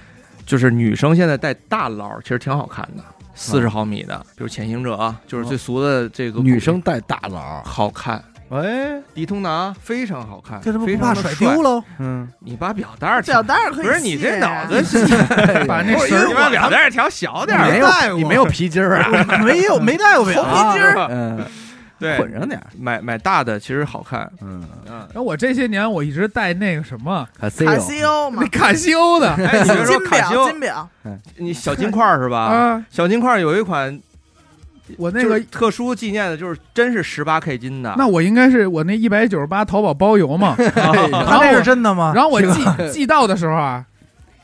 [0.46, 8.24] 就是女生现在戴大劳儿其实挺好看的，四十毫米的，比如潜行者啊，就是最俗的这个女生戴大佬，好看。
[8.50, 11.62] 哎，迪通拿非常好看，这他妈非不怕甩丢？
[11.62, 11.82] 喽？
[12.00, 15.06] 嗯，你把表带儿表带儿可以不是你这脑子 是，
[15.66, 17.70] 把那你把表带儿调小点儿。
[17.70, 20.76] 没戴过有你没有皮筋儿啊，没有没戴过表啊，
[21.10, 21.40] 嗯，
[22.02, 25.00] 对，混上点儿，买买大的其实好看，嗯，嗯。
[25.14, 30.90] 然后我这些年我一直戴那个什么卡西卡西欧嘛那，卡西欧的哎，你别说金表卡西欧金，表，
[31.38, 32.40] 你小金块儿是吧？
[32.40, 34.00] 啊，小金块儿有一款
[34.98, 37.94] 我那个是特殊纪念的，就是真是十八 K 金的。
[37.98, 42.12] 那我应该是我那一百九十八淘宝包邮嘛， 他那是真的吗？
[42.14, 43.86] 然后我寄寄到的时候啊，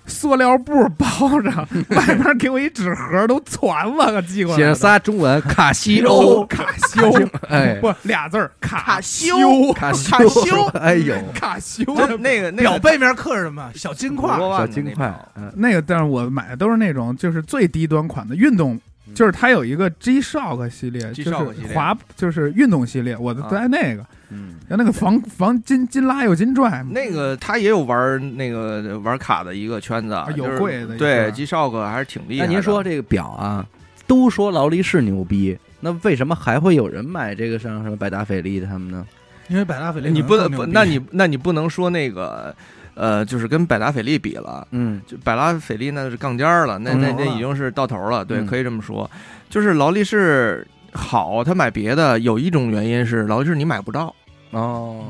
[0.08, 1.06] 塑料布包
[1.42, 1.50] 着，
[1.96, 3.62] 外边给我一纸盒都攒
[3.96, 4.58] 了，寄过来。
[4.58, 7.14] 写着仨中文卡西欧，卡西欧，
[7.50, 12.64] 哎，不俩字儿卡卡修修卡西卡修哎呦，卡修真那个那个。
[12.64, 13.70] 表背面刻着什么？
[13.76, 15.14] 小金块小金块
[15.56, 18.80] 那个，但是我买的都是那种就是最低端款的运动，
[19.14, 21.70] 就是它有一个 G Shock 系列，就 G-Shock 系列。
[21.70, 23.50] 是滑就是运动系列，我的啊。
[23.52, 32.48] 在那个，嗯，像那个防防金金拉又金拽，那个他也有玩那个玩卡的一个圈子，啊有就是贵的对是 G Shock 还是挺厉害的。
[32.48, 33.66] 那您说这个表啊，
[34.06, 39.06] 都说劳力士牛逼，那为什么还会有人买这个像什么百达翡丽的他们呢？
[39.48, 42.54] 因为百达翡丽你不能不，那你那你不能说那个
[42.96, 44.68] 呃，就是跟百达翡丽比了。
[44.72, 49.10] 嗯就百达翡丽那是杠尖儿了，那那那已经是到头了，对，嗯可以这么说。
[49.50, 54.14] 就是劳力士好，他买别的有一种原因是劳力士你买不到，
[54.52, 55.04] 哦，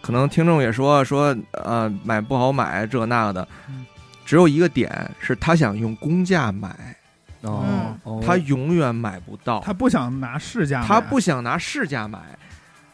[0.00, 3.48] 可能听众也说说呃买不好买这那个的。
[3.68, 3.86] 嗯，
[4.24, 6.96] 只有一个点是他想用公价买，
[7.42, 12.18] 哦他永远买不到，他不想拿市价买，他不想拿市价买。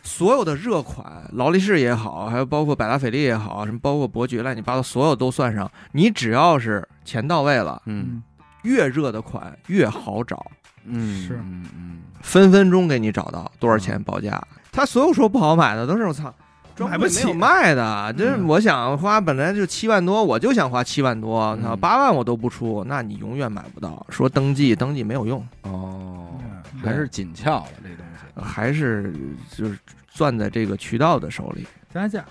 [0.04, 5.70] 所有的热款，劳力士也好，还有包括百达翡丽也好，什么包括伯爵乱七八糟，所有都算上。
[5.92, 8.06] 你只要是钱到位了，嗯。
[8.08, 8.22] 嗯，
[8.62, 10.50] 越热的款越好找。
[10.84, 11.22] 嗯。
[11.26, 11.34] 是。
[11.34, 14.42] 嗯嗯，分分钟给你找到多少钱报价。
[14.78, 16.32] 他所有说不好买的都是我操，
[16.76, 18.14] 专买不起柜没有卖的。
[18.16, 24.06] 这嗯我想花本来就七万多，我就想花七万多，八万我都不出，那你永远买不到。
[24.08, 26.28] 说登记登记没有用，哦，
[26.72, 29.12] 嗯还是紧俏了这东西，还是
[29.50, 29.76] 就是
[30.14, 31.66] 攥在这个渠道的手里。
[31.92, 32.24] 加价，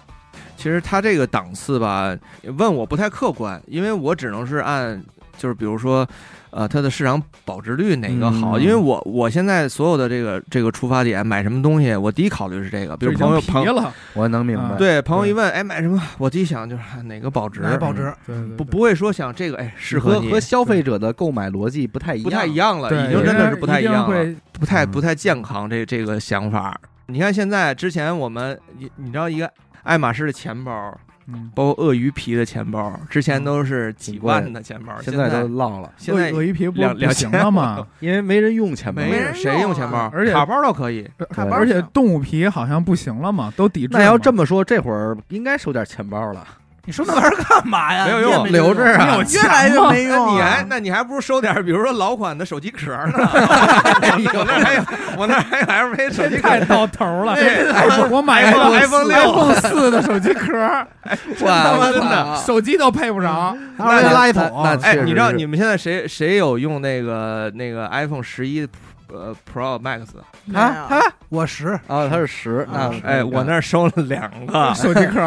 [0.56, 2.18] 其实他这个档次吧，
[2.58, 5.04] 问我不太客观，因为我只能是按
[5.38, 6.08] 就是比如说，
[6.50, 8.58] 呃，它的市场保值率哪个好？
[8.58, 8.62] 嗯。
[8.62, 16.02] 因为我我现在所有的这个这个出发点买什么东西，我第一考虑是这个，比如朋友朋皮了， 我能明白，啊对朋友一问，哎，买什么？
[16.18, 18.14] 我第一想就是哎哪个保值，哪个保值？
[18.26, 24.26] 对对，不不会说想这个，哎，适合和和消费者的购买逻辑不太一样，不太一样了，已经真的是不太一样了，
[24.60, 24.92] 不太嗯。
[24.92, 26.80] 不太健康这这个想法。
[27.08, 29.50] 你看现在之前我们你你知道一个
[29.84, 30.98] 爱马仕的钱包，
[31.28, 37.86] 嗯，包括鳄鱼皮的钱包，之前都是几万的钱包，现在在都浪了，现在鳄鱼皮不两两不行了吗？
[38.00, 41.06] 因为没人用钱包，没人谁用用钱包，而且卡包倒可以。
[41.30, 43.90] 卡包而且动物皮好像不行了嘛，都抵制。
[43.92, 46.48] 那要这么说，这会儿应该收点钱包了。
[46.88, 48.06] 你说那玩意儿干嘛呀？
[48.08, 50.66] 没有用留着啊用越来越没那用啊你还。
[50.70, 53.12] 那你还不如收点，比如说老款的手机壳呢。
[54.34, 54.84] 我那还有，
[55.18, 56.60] 我那还有 LV 手机壳太。
[56.62, 57.34] 到头了。
[57.34, 60.58] 哎我买 iPhone- 个 iPhone 六 iPhone 四的手机壳，
[61.42, 63.58] 哇 真的手机都配不上。
[63.78, 68.66] 还有垃圾桶那那哎，你知道你们现在谁谁有用那个那个 iPhone 十一
[69.12, 70.06] 呃 Pro Max，
[70.46, 70.98] 没啊有
[71.30, 75.22] 我十啊，他是十，啊哎，我那儿收了两个手机壳，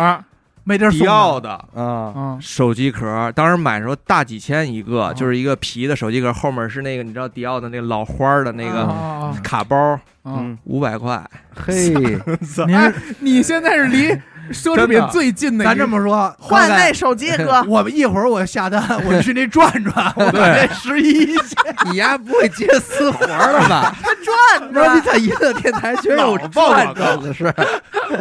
[0.64, 9.36] 没地儿迪奥的的啊，啊手机壳，当时买的时候大几千一个，哦就是一个皮的手机壳，后面是那个你知道迪奥的那个老花的那啊个啊。
[9.42, 10.00] 卡包，啊！
[10.24, 11.22] 嗯，五百块。
[11.54, 11.90] 嘿，
[12.66, 14.08] 您是你现在是离
[14.50, 21.56] 奢侈品最近的一个，咱这么说，换那手机哥， 我们一会儿我下单，我去那转转， 我把这十一去
[21.90, 23.94] 你丫不会接私活了吧？
[24.24, 27.54] 转不是你，在娱乐电台居然有转转的事儿，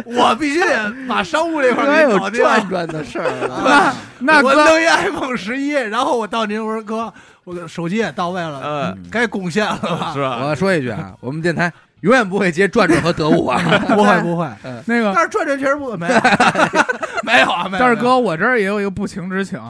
[0.04, 2.30] 我必须得把商务这块儿给搞。
[2.30, 3.94] 转转的事儿啊！
[4.20, 7.12] 那哥我弄一 iPhone 十一，然后我到您我说哥，
[7.44, 10.12] 我的手机也到位了，嗯，该贡献了吧？
[10.14, 10.40] 是吧？
[10.42, 13.60] 我说一句啊，我们电台永远不会接转转和得物啊。
[13.88, 14.48] 不会不会，
[14.86, 16.20] 那个但是转转确实不没有，
[17.24, 17.78] 没有啊，没有。
[17.78, 19.60] 但是哥，我这儿也有一个不情之请，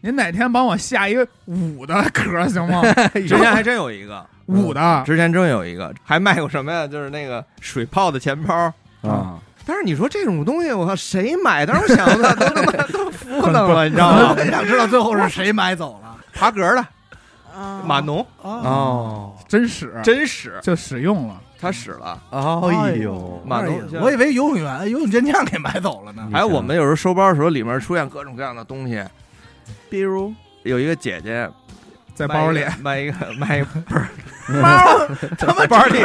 [0.00, 2.82] 您哪天帮我下一个五的壳行吗？
[3.14, 6.86] 之前还真有一个，五的，之前真有一个，还卖过什么呀？
[6.86, 8.72] 就是那个水泡的钱包。
[9.02, 11.64] 啊，但是你说这种东西，我靠，谁买？
[11.64, 14.34] 当时我想的都他妈都浮腾了，你知道吗？
[14.36, 16.16] 我想知道最后是谁买走了。
[16.34, 16.84] 爬格的
[17.56, 21.40] 啊码农，哦，真使，真使，就使用了。
[21.60, 22.20] 他使了。
[22.30, 26.28] 哎呦，码农哎呀我以为游泳员、游泳健将给买走了呢。
[26.32, 29.02] 还有我们有时候收包的时候，里面出现各种各样的东西。
[29.90, 30.32] 比如
[30.62, 31.48] 有一个姐姐
[32.14, 33.66] 在包里，卖一个卖一个
[34.62, 35.06] 包，
[35.38, 36.00] 他妈包里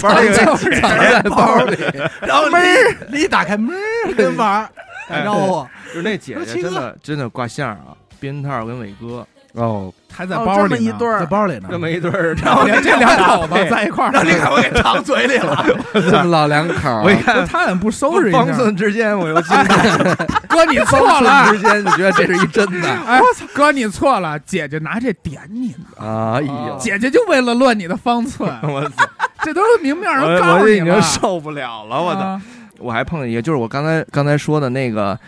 [0.00, 1.76] 包里有一个姐藏在包里，
[2.20, 4.68] 然后门儿，你一打开门儿跟玩
[5.08, 10.76] 打招呼，就是那姐姐真的真的挂相啊，避孕套跟伟哥哦，还在包里呢。
[10.76, 11.78] 在一对儿，包里呢这。
[11.78, 15.64] 么一对儿， 然后连这两口子在一块儿， 让你看我给藏嘴里了。
[15.94, 18.38] 这么老两口儿，我一看他怎么不收拾一下？
[18.38, 20.16] 方寸之间，我又惊了。
[20.48, 21.58] 哥，你错方寸了之。
[21.60, 22.88] 间，你觉得这是一真的？
[23.06, 23.20] 哎，
[23.54, 29.04] 哥，你错了，姐姐拿这点你呢，哎呀，姐姐就为了乱你的方寸，我操！
[29.42, 31.02] 这都是明面上我告我已经诉你了。
[31.02, 32.20] 受不了了，我操！
[32.20, 32.42] 啊
[32.80, 35.18] 我还碰见一个，就是我刚才刚才说的那个，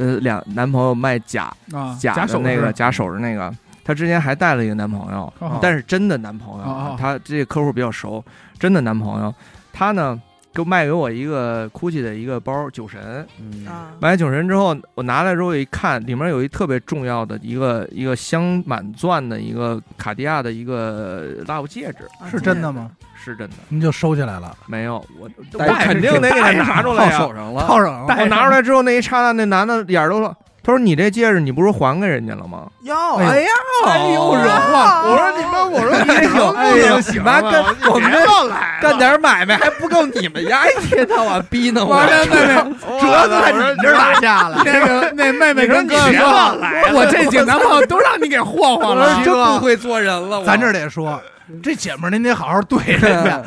[0.00, 8.24] 呃，两男朋友卖假啊，假的手那个假首饰那个，她之前还带了一个男朋友，哦但是真的男朋友她这个客户比较熟，
[8.58, 9.34] 真的男朋友，
[9.74, 10.18] 他呢
[10.54, 13.66] 就卖给我一个 GUCCI 的一个包酒神，嗯。
[13.66, 22.90] 啊，买酒神之后，我拿来之后一看，里面有一特别重要的一个一个镶满钻的一个卡地亚的一个 love 戒指，啊是真的吗？
[23.22, 25.28] 是真的，你就收起来了，没有我
[25.78, 28.16] 肯定得给他拿出来呀、套手上了，套上了。
[28.18, 30.34] 我拿出来之后，那一刹那，那男的眼儿都了。
[30.62, 33.48] 他说：“你这戒指，你不是还给人家了吗哟，哎呀，
[33.86, 37.40] 哎呦惹祸我说：“你们，我说你 这能哎呦不能行妈？
[37.40, 44.62] 跟我们别老来干点买卖还不够你们丫一天到晚逼弄我完了，妹妹，主要在你这儿打架了。
[44.62, 49.18] 那个那妹妹跟哥哥你别老说来，我这几个男朋友都让你给霍霍了。
[49.24, 51.18] 真不会做人了，咱这得说，
[51.62, 53.42] 这姐们儿您得好好对人家，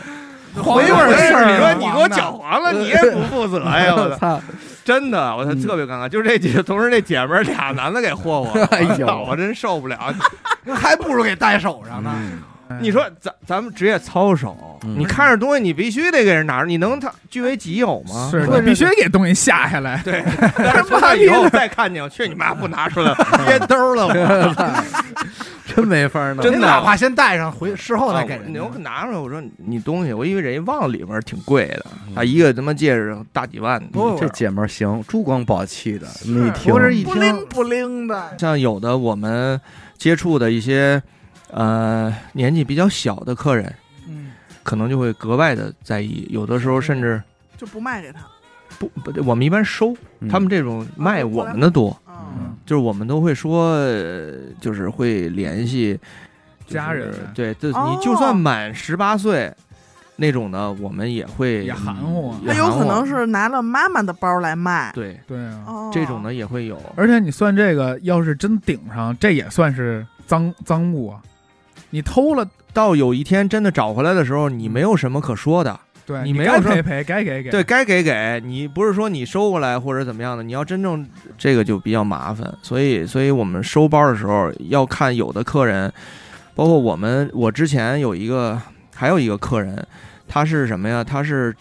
[0.61, 3.93] 回味儿事儿你说你给我搅黄了，你也不负责呀！
[3.95, 4.39] 我操，
[4.83, 6.07] 真的，我操，嗯特别尴尬。
[6.07, 10.13] 就是这几个同时，这姐们儿俩男的给霍霍了， 哎呦我我真受不了。
[10.75, 12.13] 还不如给戴手上呢。
[12.81, 18.29] 你说咱咱们职业操守，嗯你看着东西，你必须得给人拿着，你能他据为己有吗？
[18.31, 20.01] 是对你必须给东西下下来。
[20.03, 20.23] 对，
[20.57, 23.13] 但是从那以后再看见，我去你妈，不拿出来，
[23.47, 24.73] 掖兜了，我
[25.75, 33.81] 真没法弄，真的您哪怕先戴上，回事后再啊给人家我我拿出来，我说你东西，我以为人家忘了里边挺贵的，嗯啊，一个他妈戒指大几万
[34.19, 39.59] 这姐们儿行，珠光宝气的，你一听不是一听不灵不灵的，像有的我们
[39.97, 41.01] 接触的一些
[41.53, 43.73] 呃年纪比较小的客人，
[44.07, 44.31] 嗯。
[44.63, 47.21] 可能就会格外的在意，有的时候甚至
[47.57, 48.21] 就不卖给他。
[48.79, 50.29] 不不，我们一般收嗯。
[50.29, 55.99] 他们这种卖啊我们的多，嗯，就是我们都会说，呃就是会联系
[56.65, 57.93] 就是家人对，这哦。
[57.93, 59.53] 你就算满十八岁
[60.15, 62.39] 那种的，我们也会也含糊啊。
[62.47, 64.91] 他有可能是拿了妈妈的包来卖。
[64.93, 65.19] 对。
[65.27, 66.81] 对啊，哦，这种的也会有。
[66.95, 71.21] 而且你算这个，要是真顶上，这也算是赃赃物啊。
[71.93, 77.51] 你偷了，到有一天真的找回来的时候，你没有什么可说的，对你没有说该赔赔，该给给。
[77.51, 82.51] 对该给给你，不是说你收过来或者怎么样的，你要真正这个就比较麻烦。
[82.63, 85.93] 所以，所以我们收包的时候要看有的客人，
[86.55, 88.59] 包括我们，我之前有一个
[88.95, 89.85] 还有一个客人，
[90.27, 91.03] 他是什么呀？
[91.03, 91.55] 他是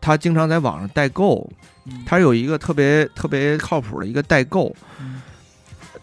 [0.00, 1.48] 他经常在网上代购，
[1.86, 5.15] 嗯他有一个特别特别靠谱的一个代购，嗯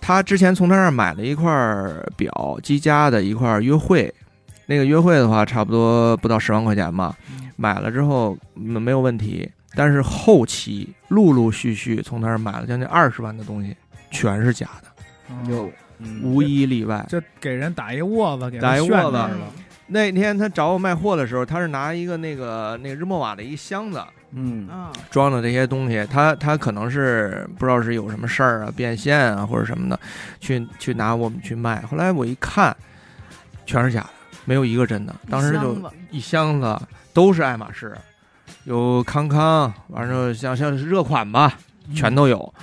[0.05, 1.49] 他之前从他那儿买了一块
[2.17, 4.13] 表，积家的一块约会，
[4.65, 7.15] 那个约会的话，差不多不到十万块钱吧。
[7.29, 13.73] 嗯买了之后嗯没有问题，但是后期陆陆续续从他那儿买了将近二十万的东西，
[14.11, 14.89] 全是假的，
[15.29, 15.71] 哦有
[16.21, 17.05] 无一例外。
[17.07, 19.29] 就给人打一窝子，给打一窝子。
[19.87, 24.03] 那天他找我卖货的时候，他是拿一个那个那个日默瓦的一箱子
[24.35, 29.99] 嗯嗯，装的这些东西，他他可能是不知道是有什么事儿啊，变现啊或者什么的，
[30.39, 31.81] 去去拿我们去卖。
[31.81, 32.75] 后来我一看，
[33.65, 34.09] 全是假的，
[34.45, 35.15] 没有一个真的。
[35.29, 36.81] 当时就一箱子一箱子
[37.13, 37.95] 都是爱马仕，
[38.63, 41.53] 有康康，完了像像是热款吧，
[41.93, 42.53] 全都有。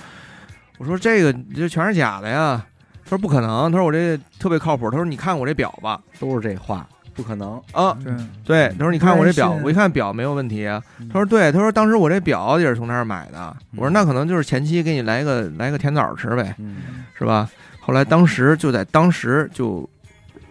[0.77, 2.65] 我说这个这全是假的呀。
[3.03, 4.89] 他说不可能，他说我这特别靠谱。
[4.89, 7.61] 他说你看我这表吧，都是这话，不可能。
[7.71, 8.13] 啊，对，
[8.45, 10.65] 对，他说你看我这表我一看表没有问题
[11.11, 13.55] 他说对，他说当时我这表也是从那儿买的。
[13.75, 16.77] 我说嗯那可能就是前期给你来一个来个甜枣吃呗，嗯，
[17.17, 17.49] 是吧？
[17.79, 19.89] 后来当时就在当时就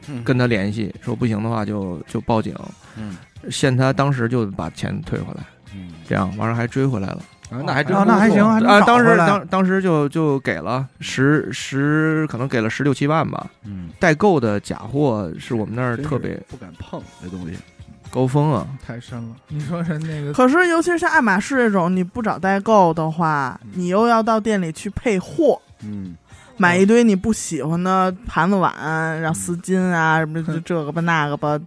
[0.09, 2.55] 嗯跟他联系，说不行的话就就报警，
[2.97, 3.17] 嗯
[3.51, 5.43] 限他当时就把钱退回来，
[5.75, 7.23] 嗯，这样完了还追回来了。
[7.51, 13.47] 啊那还真哦那还行啊，当时当当时就就给了十十，可能给了十六七万吧。
[13.65, 17.59] 嗯，代购的假货是我们那儿特别不敢碰这东西。
[18.11, 18.67] 高峰啊。
[18.85, 19.37] 太深了。
[19.49, 26.17] 你说人那个可是尤其是像爱马仕这种，你不找代购的话，你又要到店里去配货，嗯，
[26.57, 28.73] 买一堆你不喜欢的盘子碗，
[29.21, 31.59] 然后丝巾啊，什么就 这个吧那个吧，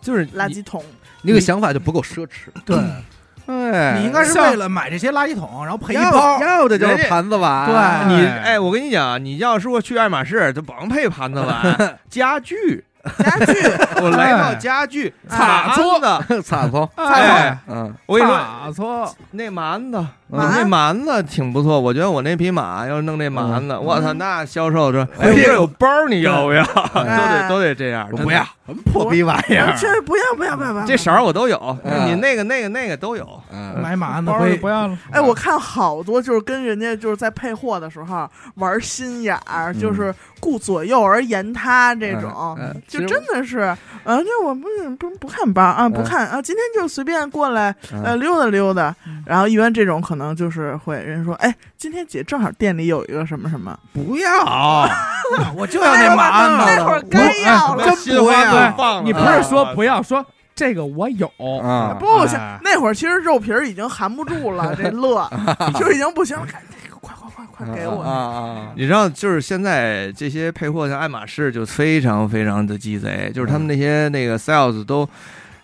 [0.00, 0.82] 就是垃圾桶。
[1.22, 2.48] 那个想法就不够奢侈。
[2.64, 2.76] 对，
[3.48, 6.38] 哎，你应该是为了买这些垃圾桶，然后配一要包。
[6.40, 7.66] 要的就是盘子碗。
[7.66, 8.14] 对。
[8.14, 12.84] 你哎哎，我跟你讲，你要说去爱马仕，就甭配盘子碗， 家具，
[13.18, 13.54] 家具，
[14.02, 26.62] 我来到家具，擦搓的， 擦搓，哎，嗯，我跟你说，擦搓，那蛮子，蛮那蛮子挺不错，我觉得我那匹马要是弄那蛮子，我操，那销售说，哎哎，这有包，你要不要？
[26.94, 27.42] 都哎。
[27.42, 29.74] 得都得这样，不要，什么破逼玩意儿？
[29.78, 30.84] 这不要不要不要不要！
[30.86, 32.08] 这色儿我都有，嗯。
[32.08, 34.98] 你那个那个那个都有，嗯，买马子包不要了。
[35.10, 39.78] 哎，我看好多就是跟人家就是在配货的时候玩心眼儿，嗯。
[39.78, 43.74] 就是顾左右而言他这种，就真的是，
[44.04, 44.66] 嗯，那我不
[44.98, 48.02] 不不看包啊，不看啊，今天就随便过来嗯。
[48.04, 54.88] 呃溜达溜达嗯，然后一般这种可能就是会人说，哎，今天姐正好店里有一个什么什么，不要，
[55.56, 56.74] 我就要那马鞍子。
[56.76, 61.30] 那会儿该要了，真不要你不啊是说不要说这个我有，
[61.62, 65.30] 啊，不行哎，那会儿其实肉皮儿已经含不住了， 这乐
[65.78, 68.02] 就已经不行了，赶这个快快快快给我。
[68.02, 68.72] 啊，啊！
[68.74, 75.08] 你知道，就是现在这些配货像爱马仕就非常非常的鸡贼，就是他们那些那个 sales 都，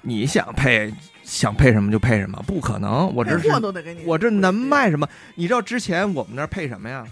[0.02, 0.92] 你想配
[1.34, 5.08] 想配什么就配什么，不可能，我这配是货都得给你，我这能卖什么？
[5.34, 7.04] 你知道之前我们那儿配什么呀？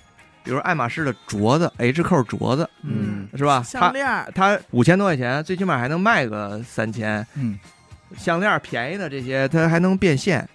[0.45, 3.59] 比如爱马仕的镯子，H 扣镯子嗯是吧？
[3.59, 7.27] 它项链，它五千多块钱，最起码还能卖个三千。
[7.35, 7.59] 嗯，
[8.17, 10.49] 项链便宜的这些，它还能变现。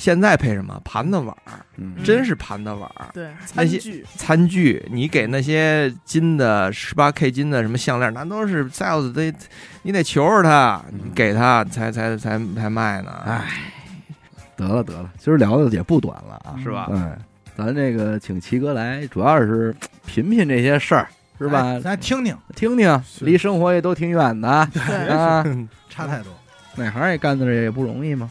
[0.00, 0.80] 现在配什么？
[0.82, 1.94] 盘子碗儿，嗯。
[2.02, 3.10] 真是盘子碗儿。
[3.12, 9.30] 对，餐具，餐具，你给那些金的十八 K 金的什么项链，那都是 sales 得，
[9.82, 11.00] 你得求着他，嗯。
[11.04, 13.12] 你给他才才才才卖呢。
[13.26, 13.46] 哎，
[14.56, 16.88] 得了得了，今儿聊的也不短了啊，是吧？
[16.94, 17.18] 哎，
[17.54, 19.76] 咱这个请齐哥来，主要是
[20.06, 21.06] 品品这些事儿，
[21.38, 21.60] 是吧？
[21.60, 21.80] 哎？
[21.80, 23.26] 咱听听，听听，是。
[23.26, 25.44] 离生活也都挺远的对，啊，
[25.90, 26.32] 差太多。
[26.76, 28.30] 哪行也干的也不容易嘛。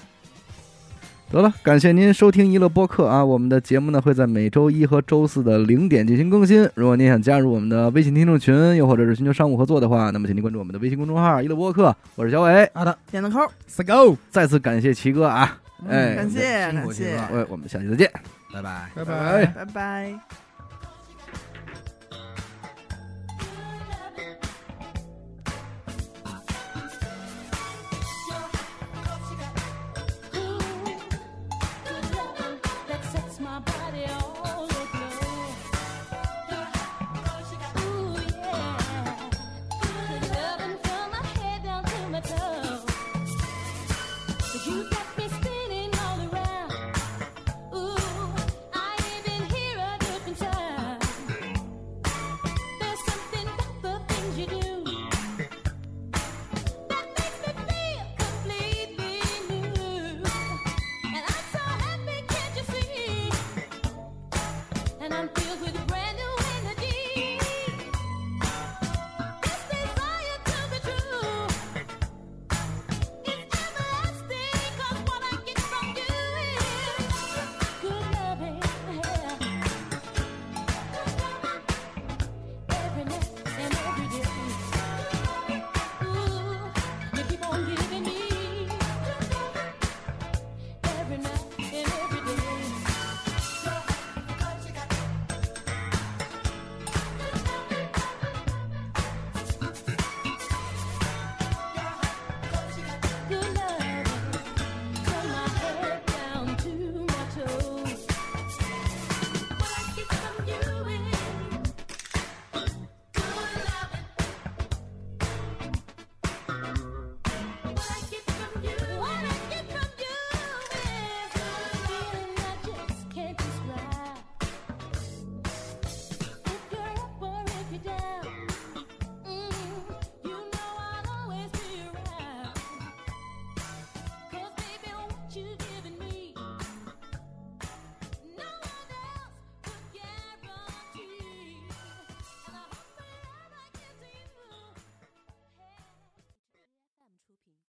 [1.32, 3.24] 得了，感谢您收听娱乐播客啊！
[3.24, 6.68] 我们的节目呢会在每周一和周四的零点进行更新。
[6.74, 12.70] 如果您想加入我们的微信听众群，又或者是寻求商务合作的话，那么请您关注我们的微信公众号“娱乐播客”，我是小伟。
[12.74, 15.58] 好的，点个扣，，Let's go，再次感谢齐哥啊！
[15.88, 18.12] 哎，感谢感谢齐哥，我我们下期再见。
[18.52, 18.90] 拜拜。
[18.96, 19.46] 拜拜。
[19.46, 20.49] 拜拜。